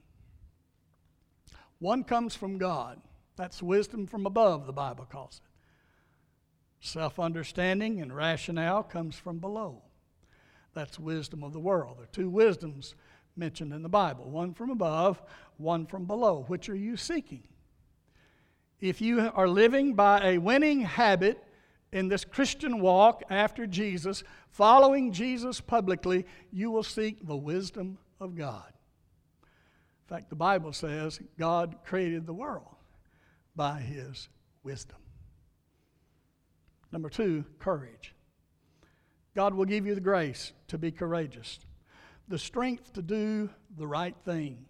One 1.79 2.03
comes 2.03 2.35
from 2.35 2.57
God. 2.57 2.99
That's 3.35 3.61
wisdom 3.61 4.07
from 4.07 4.25
above, 4.25 4.65
the 4.65 4.73
Bible 4.73 5.05
calls 5.05 5.41
it. 5.43 6.85
Self 6.85 7.19
understanding 7.19 8.01
and 8.01 8.15
rationale 8.15 8.83
comes 8.83 9.15
from 9.15 9.39
below. 9.39 9.83
That's 10.73 10.99
wisdom 10.99 11.43
of 11.43 11.53
the 11.53 11.59
world. 11.59 11.97
There 11.97 12.03
are 12.03 12.09
two 12.11 12.29
wisdoms 12.29 12.95
mentioned 13.35 13.73
in 13.73 13.83
the 13.83 13.89
Bible 13.89 14.29
one 14.29 14.53
from 14.53 14.69
above, 14.69 15.21
one 15.57 15.85
from 15.85 16.05
below. 16.05 16.45
Which 16.47 16.69
are 16.69 16.75
you 16.75 16.97
seeking? 16.97 17.43
If 18.79 19.01
you 19.01 19.31
are 19.33 19.47
living 19.47 19.95
by 19.95 20.23
a 20.23 20.37
winning 20.37 20.81
habit 20.81 21.43
in 21.91 22.07
this 22.07 22.25
Christian 22.25 22.79
walk 22.79 23.23
after 23.29 23.65
Jesus, 23.65 24.23
following 24.49 25.11
Jesus 25.11 25.61
publicly, 25.61 26.25
you 26.51 26.69
will 26.69 26.83
seek 26.83 27.25
the 27.25 27.35
wisdom 27.35 27.97
of 28.19 28.35
God. 28.35 28.71
In 30.07 30.15
fact, 30.15 30.29
the 30.29 30.37
Bible 30.37 30.71
says 30.71 31.19
God 31.37 31.75
created 31.83 32.25
the 32.25 32.33
world 32.33 32.75
by 33.57 33.81
his 33.81 34.29
wisdom. 34.63 34.95
Number 36.93 37.09
two, 37.09 37.43
courage. 37.59 38.13
God 39.35 39.53
will 39.53 39.65
give 39.65 39.85
you 39.85 39.95
the 39.95 40.01
grace 40.01 40.53
to 40.69 40.77
be 40.77 40.91
courageous, 40.91 41.59
the 42.29 42.39
strength 42.39 42.93
to 42.93 43.01
do 43.01 43.49
the 43.77 43.85
right 43.85 44.15
thing. 44.23 44.65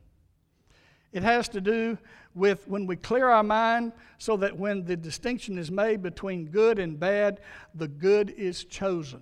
It 1.12 1.22
has 1.22 1.48
to 1.50 1.62
do 1.62 2.00
with 2.34 2.68
when 2.68 2.88
we 2.88 2.96
clear 2.96 3.30
our 3.30 3.44
mind 3.44 3.94
so 4.18 4.38
that 4.38 4.58
when 4.58 4.86
the 4.86 4.98
distinction 4.98 5.60
is 5.60 5.70
made 5.70 6.02
between 6.02 6.48
good 6.48 6.80
and 6.80 7.00
bad, 7.00 7.42
the 7.76 7.88
good 7.88 8.32
is 8.32 8.64
chosen. 8.66 9.22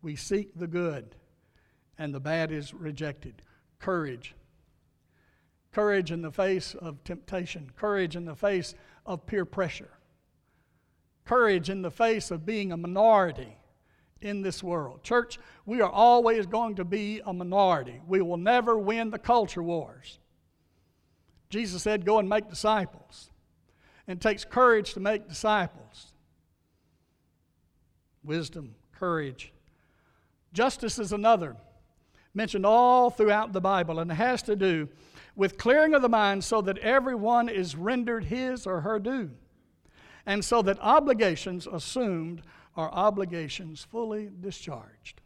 We 0.00 0.14
seek 0.14 0.56
the 0.56 0.68
good 0.68 1.16
and 1.98 2.14
the 2.14 2.20
bad 2.20 2.52
is 2.52 2.74
rejected. 2.74 3.42
Courage. 3.78 4.34
Courage 5.72 6.10
in 6.10 6.22
the 6.22 6.32
face 6.32 6.74
of 6.74 7.02
temptation, 7.04 7.70
courage 7.76 8.16
in 8.16 8.24
the 8.24 8.34
face 8.34 8.74
of 9.04 9.26
peer 9.26 9.44
pressure, 9.44 9.90
courage 11.26 11.68
in 11.68 11.82
the 11.82 11.90
face 11.90 12.30
of 12.30 12.46
being 12.46 12.72
a 12.72 12.76
minority 12.76 13.58
in 14.22 14.40
this 14.40 14.62
world. 14.62 15.02
Church, 15.02 15.38
we 15.66 15.82
are 15.82 15.90
always 15.90 16.46
going 16.46 16.76
to 16.76 16.84
be 16.84 17.20
a 17.26 17.32
minority. 17.32 18.00
We 18.06 18.22
will 18.22 18.38
never 18.38 18.78
win 18.78 19.10
the 19.10 19.18
culture 19.18 19.62
wars. 19.62 20.18
Jesus 21.50 21.82
said, 21.82 22.04
Go 22.04 22.18
and 22.18 22.28
make 22.28 22.48
disciples. 22.48 23.30
And 24.08 24.18
it 24.18 24.22
takes 24.22 24.44
courage 24.44 24.94
to 24.94 25.00
make 25.00 25.28
disciples. 25.28 26.12
Wisdom, 28.24 28.74
courage. 28.92 29.52
Justice 30.52 30.98
is 30.98 31.12
another, 31.12 31.56
mentioned 32.36 32.66
all 32.66 33.10
throughout 33.10 33.52
the 33.52 33.60
Bible, 33.60 33.98
and 33.98 34.12
has 34.12 34.42
to 34.42 34.54
do 34.54 34.88
with 35.34 35.58
clearing 35.58 35.94
of 35.94 36.02
the 36.02 36.08
mind 36.08 36.44
so 36.44 36.60
that 36.62 36.78
everyone 36.78 37.48
is 37.48 37.74
rendered 37.74 38.24
his 38.24 38.66
or 38.66 38.82
her 38.82 38.98
due, 38.98 39.30
and 40.26 40.44
so 40.44 40.62
that 40.62 40.78
obligations 40.80 41.66
assumed 41.66 42.42
are 42.76 42.90
obligations 42.92 43.82
fully 43.82 44.30
discharged. 44.40 45.20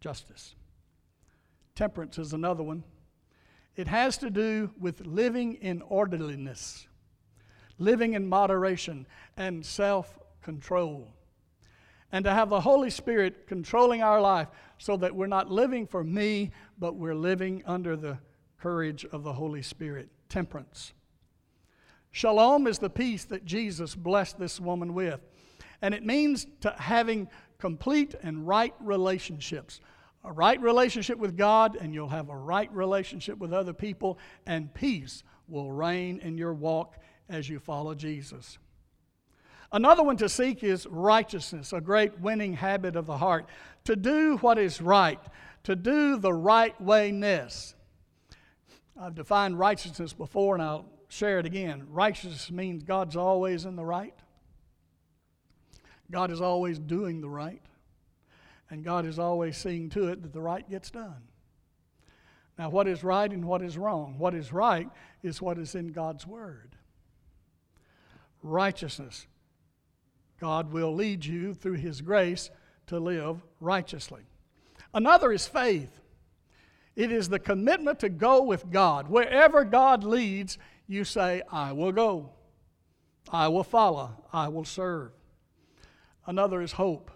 Justice. 0.00 0.54
Temperance 1.74 2.18
is 2.18 2.32
another 2.32 2.62
one. 2.62 2.84
It 3.76 3.88
has 3.88 4.16
to 4.18 4.30
do 4.30 4.70
with 4.80 5.04
living 5.04 5.54
in 5.54 5.82
orderliness, 5.82 6.86
living 7.78 8.14
in 8.14 8.26
moderation, 8.26 9.06
and 9.36 9.64
self 9.64 10.18
control. 10.42 11.08
And 12.12 12.24
to 12.24 12.32
have 12.32 12.50
the 12.50 12.60
Holy 12.60 12.90
Spirit 12.90 13.46
controlling 13.46 14.02
our 14.02 14.20
life 14.20 14.48
so 14.78 14.96
that 14.98 15.14
we're 15.14 15.26
not 15.26 15.50
living 15.50 15.86
for 15.86 16.04
me, 16.04 16.52
but 16.78 16.96
we're 16.96 17.14
living 17.14 17.62
under 17.66 17.96
the 17.96 18.18
courage 18.58 19.04
of 19.04 19.22
the 19.22 19.32
Holy 19.32 19.62
Spirit. 19.62 20.08
Temperance. 20.28 20.92
Shalom 22.10 22.66
is 22.66 22.78
the 22.78 22.90
peace 22.90 23.24
that 23.26 23.44
Jesus 23.44 23.94
blessed 23.94 24.38
this 24.38 24.58
woman 24.58 24.94
with. 24.94 25.20
And 25.82 25.94
it 25.94 26.04
means 26.04 26.46
to 26.62 26.74
having 26.78 27.28
complete 27.58 28.14
and 28.22 28.46
right 28.46 28.74
relationships. 28.80 29.80
A 30.24 30.32
right 30.32 30.60
relationship 30.60 31.18
with 31.18 31.36
God, 31.36 31.76
and 31.76 31.92
you'll 31.94 32.08
have 32.08 32.28
a 32.28 32.36
right 32.36 32.72
relationship 32.72 33.38
with 33.38 33.52
other 33.52 33.72
people, 33.72 34.18
and 34.46 34.72
peace 34.74 35.22
will 35.46 35.70
reign 35.70 36.18
in 36.20 36.38
your 36.38 36.54
walk 36.54 36.96
as 37.28 37.48
you 37.48 37.60
follow 37.60 37.94
Jesus. 37.94 38.58
Another 39.72 40.02
one 40.02 40.16
to 40.18 40.28
seek 40.28 40.62
is 40.62 40.86
righteousness, 40.86 41.72
a 41.72 41.80
great 41.80 42.20
winning 42.20 42.54
habit 42.54 42.96
of 42.96 43.06
the 43.06 43.18
heart. 43.18 43.46
To 43.84 43.96
do 43.96 44.36
what 44.38 44.58
is 44.58 44.80
right, 44.80 45.20
to 45.64 45.76
do 45.76 46.16
the 46.16 46.32
right 46.32 46.74
wayness. 46.82 47.74
I've 48.98 49.14
defined 49.14 49.58
righteousness 49.58 50.12
before 50.12 50.54
and 50.54 50.62
I'll 50.62 50.86
share 51.08 51.38
it 51.38 51.46
again. 51.46 51.86
Righteousness 51.90 52.50
means 52.50 52.82
God's 52.82 53.16
always 53.16 53.64
in 53.64 53.76
the 53.76 53.84
right. 53.84 54.14
God 56.10 56.30
is 56.30 56.40
always 56.40 56.78
doing 56.78 57.20
the 57.20 57.28
right, 57.28 57.62
and 58.70 58.84
God 58.84 59.06
is 59.06 59.18
always 59.18 59.56
seeing 59.56 59.90
to 59.90 60.08
it 60.08 60.22
that 60.22 60.32
the 60.32 60.40
right 60.40 60.68
gets 60.68 60.90
done. 60.90 61.22
Now, 62.58 62.70
what 62.70 62.88
is 62.88 63.04
right 63.04 63.30
and 63.30 63.44
what 63.44 63.60
is 63.60 63.76
wrong? 63.76 64.14
What 64.16 64.34
is 64.34 64.52
right 64.52 64.88
is 65.22 65.42
what 65.42 65.58
is 65.58 65.74
in 65.74 65.88
God's 65.88 66.26
Word. 66.26 66.76
Righteousness. 68.42 69.26
God 70.40 70.72
will 70.72 70.94
lead 70.94 71.24
you 71.24 71.54
through 71.54 71.74
His 71.74 72.00
grace 72.00 72.50
to 72.86 72.98
live 72.98 73.42
righteously. 73.60 74.22
Another 74.94 75.32
is 75.32 75.46
faith. 75.46 76.00
It 76.94 77.12
is 77.12 77.28
the 77.28 77.38
commitment 77.38 78.00
to 78.00 78.08
go 78.08 78.42
with 78.42 78.70
God. 78.70 79.08
Wherever 79.08 79.64
God 79.64 80.04
leads, 80.04 80.56
you 80.86 81.04
say, 81.04 81.42
I 81.50 81.72
will 81.72 81.92
go, 81.92 82.30
I 83.30 83.48
will 83.48 83.64
follow, 83.64 84.24
I 84.32 84.48
will 84.48 84.64
serve. 84.64 85.12
Another 86.26 86.62
is 86.62 86.72
hope. 86.72 87.10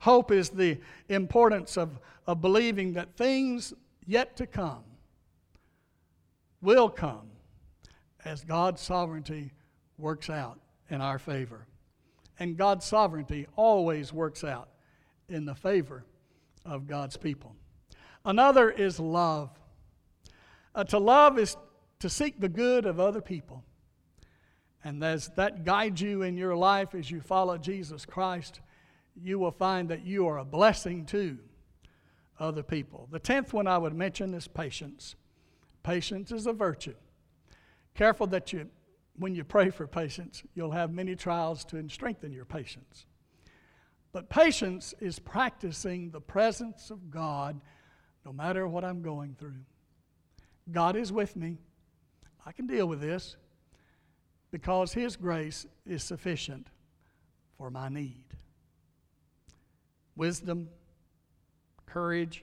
Hope 0.00 0.30
is 0.30 0.50
the 0.50 0.78
importance 1.08 1.76
of, 1.76 1.98
of 2.26 2.40
believing 2.40 2.92
that 2.94 3.16
things 3.16 3.72
yet 4.04 4.36
to 4.36 4.46
come 4.46 4.84
will 6.60 6.88
come 6.88 7.30
as 8.24 8.44
God's 8.44 8.80
sovereignty 8.80 9.52
works 9.98 10.28
out 10.28 10.58
in 10.90 11.00
our 11.00 11.18
favor. 11.18 11.66
And 12.38 12.56
God's 12.56 12.84
sovereignty 12.84 13.46
always 13.56 14.12
works 14.12 14.44
out 14.44 14.68
in 15.28 15.44
the 15.44 15.54
favor 15.54 16.04
of 16.64 16.86
God's 16.86 17.16
people. 17.16 17.56
Another 18.24 18.70
is 18.70 19.00
love. 19.00 19.50
Uh, 20.74 20.84
to 20.84 20.98
love 20.98 21.38
is 21.38 21.56
to 22.00 22.08
seek 22.08 22.40
the 22.40 22.48
good 22.48 22.84
of 22.84 23.00
other 23.00 23.20
people. 23.20 23.64
And 24.84 25.02
as 25.02 25.28
that 25.36 25.64
guides 25.64 26.00
you 26.00 26.22
in 26.22 26.36
your 26.36 26.54
life 26.54 26.94
as 26.94 27.10
you 27.10 27.20
follow 27.20 27.58
Jesus 27.58 28.04
Christ, 28.04 28.60
you 29.20 29.38
will 29.38 29.50
find 29.50 29.88
that 29.88 30.04
you 30.04 30.26
are 30.28 30.38
a 30.38 30.44
blessing 30.44 31.06
to 31.06 31.38
other 32.38 32.62
people. 32.62 33.08
The 33.10 33.18
tenth 33.18 33.52
one 33.52 33.66
I 33.66 33.78
would 33.78 33.94
mention 33.94 34.34
is 34.34 34.46
patience. 34.46 35.16
Patience 35.82 36.30
is 36.30 36.46
a 36.46 36.52
virtue. 36.52 36.94
Careful 37.94 38.26
that 38.28 38.52
you, 38.52 38.68
when 39.18 39.34
you 39.34 39.44
pray 39.44 39.70
for 39.70 39.86
patience, 39.86 40.42
you'll 40.54 40.72
have 40.72 40.92
many 40.92 41.16
trials 41.16 41.64
to 41.66 41.88
strengthen 41.88 42.32
your 42.32 42.44
patience. 42.44 43.06
But 44.12 44.28
patience 44.28 44.94
is 45.00 45.18
practicing 45.18 46.10
the 46.10 46.20
presence 46.20 46.90
of 46.90 47.10
God 47.10 47.60
no 48.24 48.32
matter 48.32 48.66
what 48.66 48.84
I'm 48.84 49.02
going 49.02 49.36
through. 49.38 49.64
God 50.70 50.96
is 50.96 51.12
with 51.12 51.36
me. 51.36 51.58
I 52.44 52.52
can 52.52 52.66
deal 52.66 52.86
with 52.86 53.00
this 53.00 53.36
because 54.50 54.92
His 54.92 55.16
grace 55.16 55.66
is 55.84 56.02
sufficient 56.02 56.68
for 57.56 57.70
my 57.70 57.88
need. 57.88 58.24
Wisdom, 60.16 60.68
courage, 61.84 62.42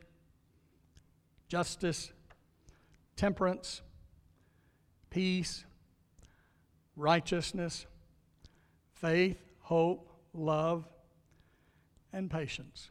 justice, 1.47 2.11
temperance, 3.15 3.81
peace, 5.09 5.65
righteousness, 6.95 7.85
faith, 8.93 9.37
hope, 9.59 10.09
love, 10.33 10.87
and 12.11 12.29
patience. 12.29 12.89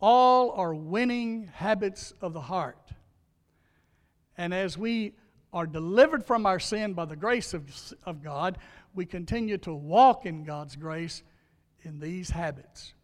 All 0.00 0.50
are 0.50 0.74
winning 0.74 1.50
habits 1.52 2.12
of 2.20 2.32
the 2.32 2.40
heart. 2.40 2.90
And 4.36 4.52
as 4.52 4.76
we 4.76 5.14
are 5.52 5.66
delivered 5.66 6.26
from 6.26 6.46
our 6.46 6.58
sin 6.58 6.94
by 6.94 7.04
the 7.04 7.16
grace 7.16 7.54
of, 7.54 7.94
of 8.04 8.22
God, 8.22 8.58
we 8.94 9.06
continue 9.06 9.56
to 9.58 9.72
walk 9.72 10.26
in 10.26 10.44
God's 10.44 10.76
grace 10.76 11.22
in 11.82 12.00
these 12.00 12.30
habits. 12.30 12.94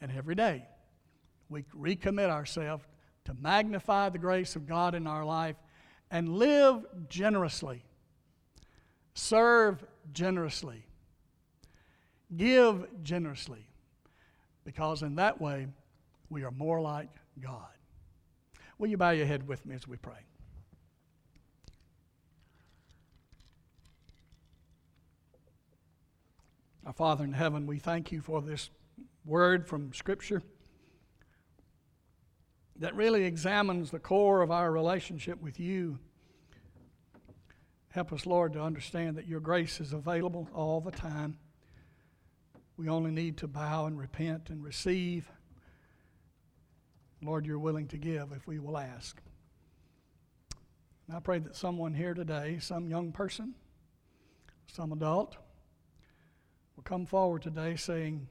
And 0.00 0.12
every 0.12 0.34
day, 0.34 0.66
we 1.48 1.62
recommit 1.76 2.28
ourselves 2.28 2.84
to 3.24 3.34
magnify 3.34 4.10
the 4.10 4.18
grace 4.18 4.54
of 4.54 4.66
God 4.66 4.94
in 4.94 5.06
our 5.06 5.24
life 5.24 5.56
and 6.10 6.28
live 6.28 6.84
generously, 7.08 7.84
serve 9.18 9.84
generously, 10.12 10.84
give 12.36 12.86
generously, 13.02 13.66
because 14.64 15.02
in 15.02 15.16
that 15.16 15.40
way, 15.40 15.66
we 16.30 16.44
are 16.44 16.52
more 16.52 16.80
like 16.80 17.08
God. 17.40 17.66
Will 18.78 18.88
you 18.88 18.96
bow 18.96 19.10
your 19.10 19.26
head 19.26 19.48
with 19.48 19.66
me 19.66 19.74
as 19.74 19.88
we 19.88 19.96
pray? 19.96 20.20
Our 26.86 26.92
Father 26.92 27.24
in 27.24 27.32
heaven, 27.32 27.66
we 27.66 27.78
thank 27.78 28.12
you 28.12 28.20
for 28.20 28.40
this 28.40 28.70
word 29.24 29.66
from 29.66 29.92
Scripture 29.92 30.42
that 32.76 32.94
really 32.94 33.24
examines 33.24 33.90
the 33.90 33.98
core 33.98 34.42
of 34.42 34.52
our 34.52 34.70
relationship 34.70 35.42
with 35.42 35.58
you. 35.58 35.98
Help 37.90 38.12
us, 38.12 38.26
Lord, 38.26 38.52
to 38.52 38.62
understand 38.62 39.16
that 39.16 39.26
your 39.26 39.40
grace 39.40 39.80
is 39.80 39.92
available 39.92 40.48
all 40.54 40.80
the 40.80 40.90
time. 40.90 41.38
We 42.76 42.88
only 42.88 43.10
need 43.10 43.38
to 43.38 43.48
bow 43.48 43.86
and 43.86 43.98
repent 43.98 44.50
and 44.50 44.62
receive. 44.62 45.30
Lord, 47.22 47.46
you're 47.46 47.58
willing 47.58 47.88
to 47.88 47.96
give 47.96 48.32
if 48.32 48.46
we 48.46 48.58
will 48.58 48.78
ask. 48.78 49.20
And 51.06 51.16
I 51.16 51.20
pray 51.20 51.38
that 51.38 51.56
someone 51.56 51.94
here 51.94 52.14
today, 52.14 52.58
some 52.60 52.88
young 52.88 53.10
person, 53.10 53.54
some 54.66 54.92
adult, 54.92 55.36
will 56.76 56.82
come 56.84 57.06
forward 57.06 57.42
today 57.42 57.74
saying, 57.74 58.28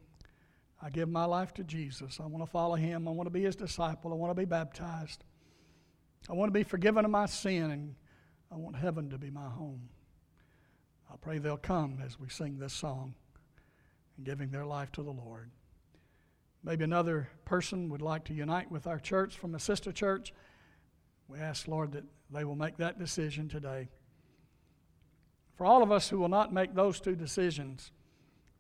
I 0.82 0.92
give 0.92 1.10
my 1.10 1.26
life 1.26 1.56
to 1.56 1.64
Jesus. 1.64 2.20
I 2.22 2.28
want 2.28 2.46
to 2.46 2.52
follow 2.52 2.76
him. 2.76 3.08
I 3.08 3.12
want 3.12 3.26
to 3.26 3.32
be 3.32 3.42
his 3.42 3.56
disciple. 3.56 4.12
I 4.14 4.16
want 4.16 4.30
to 4.30 4.40
be 4.40 4.46
baptized. 4.46 5.24
I 6.30 6.34
want 6.34 6.50
to 6.50 6.54
be 6.54 6.64
forgiven 6.64 7.04
of 7.04 7.10
my 7.10 7.26
sin, 7.26 7.72
and 7.72 7.96
I 8.52 8.56
want 8.56 8.76
heaven 8.76 9.10
to 9.10 9.18
be 9.18 9.30
my 9.30 9.50
home. 9.50 9.90
I 11.12 11.16
pray 11.18 11.38
they'll 11.38 11.58
come 11.58 12.00
as 12.06 12.20
we 12.20 12.30
sing 12.30 12.60
this 12.60 12.74
song 12.74 13.16
and 14.16 14.26
giving 14.26 14.50
their 14.52 14.66
life 14.66 14.92
to 14.94 15.04
the 15.04 15.12
Lord. 15.12 15.52
maybe 16.64 16.84
another 16.84 17.30
person 17.46 17.88
would 17.90 18.02
like 18.02 18.26
to 18.26 18.34
unite 18.34 18.70
with 18.72 18.88
our 18.88 19.00
church 19.00 19.38
from 19.38 19.56
a 19.56 19.60
sister 19.60 19.92
church, 19.92 20.34
we 21.28 21.40
ask, 21.40 21.68
Lord, 21.68 21.92
that 21.94 22.04
they 22.30 22.44
will 22.44 22.56
make 22.56 22.78
that 22.78 23.00
decision 23.00 23.48
today. 23.48 23.90
For 25.56 25.66
all 25.66 25.82
of 25.82 25.92
us 25.92 26.10
who 26.10 26.20
will 26.20 26.30
not 26.30 26.54
make 26.54 26.74
those 26.74 27.00
two 27.00 27.16
decisions, 27.16 27.92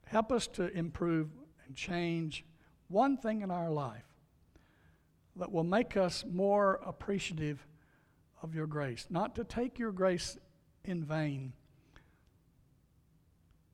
help 0.05 0.31
us 0.31 0.47
to 0.47 0.71
improve 0.75 1.29
and 1.65 1.75
change 1.75 2.45
one 2.87 3.17
thing 3.17 3.41
in 3.41 3.51
our 3.51 3.69
life 3.69 4.05
that 5.35 5.51
will 5.51 5.63
make 5.63 5.95
us 5.97 6.25
more 6.29 6.79
appreciative 6.85 7.65
of 8.41 8.53
your 8.55 8.67
grace. 8.67 9.07
Not 9.09 9.35
to 9.35 9.43
take 9.43 9.79
your 9.79 9.91
grace 9.91 10.37
in 10.83 11.03
vain, 11.03 11.53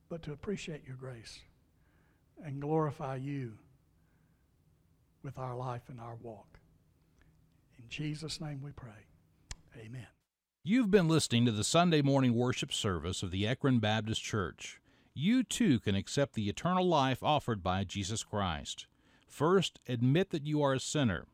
but 0.10 0.24
to 0.24 0.32
appreciate 0.32 0.84
your 0.86 0.96
grace 0.96 1.40
and 2.44 2.62
glorify 2.62 3.16
you 3.16 3.54
with 5.24 5.38
our 5.38 5.56
life 5.56 5.84
and 5.88 6.00
our 6.00 6.16
walk. 6.22 6.60
In 7.78 7.86
Jesus' 7.90 8.42
name 8.42 8.62
we 8.62 8.72
pray. 8.72 9.08
Amen. 9.78 10.08
You've 10.64 10.92
been 10.92 11.08
listening 11.08 11.46
to 11.46 11.52
the 11.52 11.64
Sunday 11.64 12.02
morning 12.02 12.34
worship 12.34 12.72
service 12.72 13.24
of 13.24 13.32
the 13.32 13.46
Ekron 13.48 13.80
Baptist 13.80 14.24
Church. 14.24 14.80
You 15.14 15.44
too 15.44 15.80
can 15.80 15.96
accept 15.96 16.34
the 16.34 16.50
eternal 16.50 16.88
life 16.88 17.22
offered 17.22 17.62
by 17.62 17.84
Jesus 17.84 18.24
Christ. 18.24 18.88
First, 19.28 19.80
admit 19.88 20.30
that 20.30 20.46
you 20.46 20.62
are 20.64 20.74
a 20.74 20.80
sinner. 20.80 21.26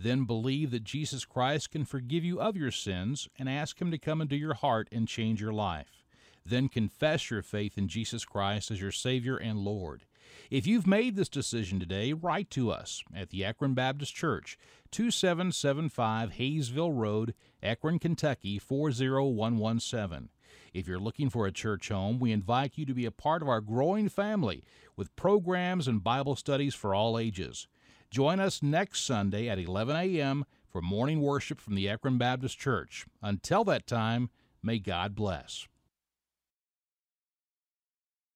Then 0.00 0.26
believe 0.26 0.70
that 0.70 0.84
Jesus 0.84 1.24
Christ 1.24 1.72
can 1.72 1.84
forgive 1.84 2.24
you 2.24 2.40
of 2.40 2.56
your 2.56 2.70
sins 2.70 3.28
and 3.36 3.48
ask 3.48 3.80
Him 3.80 3.90
to 3.90 3.98
come 3.98 4.20
into 4.20 4.36
your 4.36 4.54
heart 4.54 4.88
and 4.92 5.08
change 5.08 5.40
your 5.40 5.52
life. 5.52 6.04
Then 6.46 6.68
confess 6.68 7.32
your 7.32 7.42
faith 7.42 7.76
in 7.76 7.88
Jesus 7.88 8.24
Christ 8.24 8.70
as 8.70 8.80
your 8.80 8.92
Savior 8.92 9.36
and 9.36 9.58
Lord. 9.58 10.04
If 10.52 10.68
you've 10.68 10.86
made 10.86 11.16
this 11.16 11.28
decision 11.28 11.80
today, 11.80 12.12
write 12.12 12.48
to 12.50 12.70
us 12.70 13.02
at 13.12 13.30
the 13.30 13.44
Ekron 13.44 13.74
Baptist 13.74 14.14
Church, 14.14 14.56
2775 14.92 16.34
Hayesville 16.34 16.96
Road, 16.96 17.34
Ekron, 17.60 17.98
Kentucky 17.98 18.56
40117. 18.60 20.28
If 20.72 20.86
you're 20.86 21.00
looking 21.00 21.28
for 21.28 21.44
a 21.46 21.52
church 21.52 21.88
home, 21.88 22.20
we 22.20 22.30
invite 22.30 22.78
you 22.78 22.86
to 22.86 22.94
be 22.94 23.04
a 23.04 23.10
part 23.10 23.42
of 23.42 23.48
our 23.48 23.60
growing 23.60 24.08
family 24.08 24.62
with 24.96 25.16
programs 25.16 25.88
and 25.88 26.04
Bible 26.04 26.36
studies 26.36 26.74
for 26.74 26.94
all 26.94 27.18
ages. 27.18 27.66
Join 28.10 28.40
us 28.40 28.62
next 28.62 29.04
Sunday 29.04 29.48
at 29.48 29.58
11 29.58 29.94
a.m. 29.94 30.46
for 30.66 30.80
morning 30.80 31.20
worship 31.20 31.60
from 31.60 31.74
the 31.74 31.88
Ekron 31.90 32.16
Baptist 32.16 32.58
Church. 32.58 33.04
Until 33.22 33.64
that 33.64 33.86
time, 33.86 34.30
may 34.62 34.78
God 34.78 35.14
bless. 35.14 35.68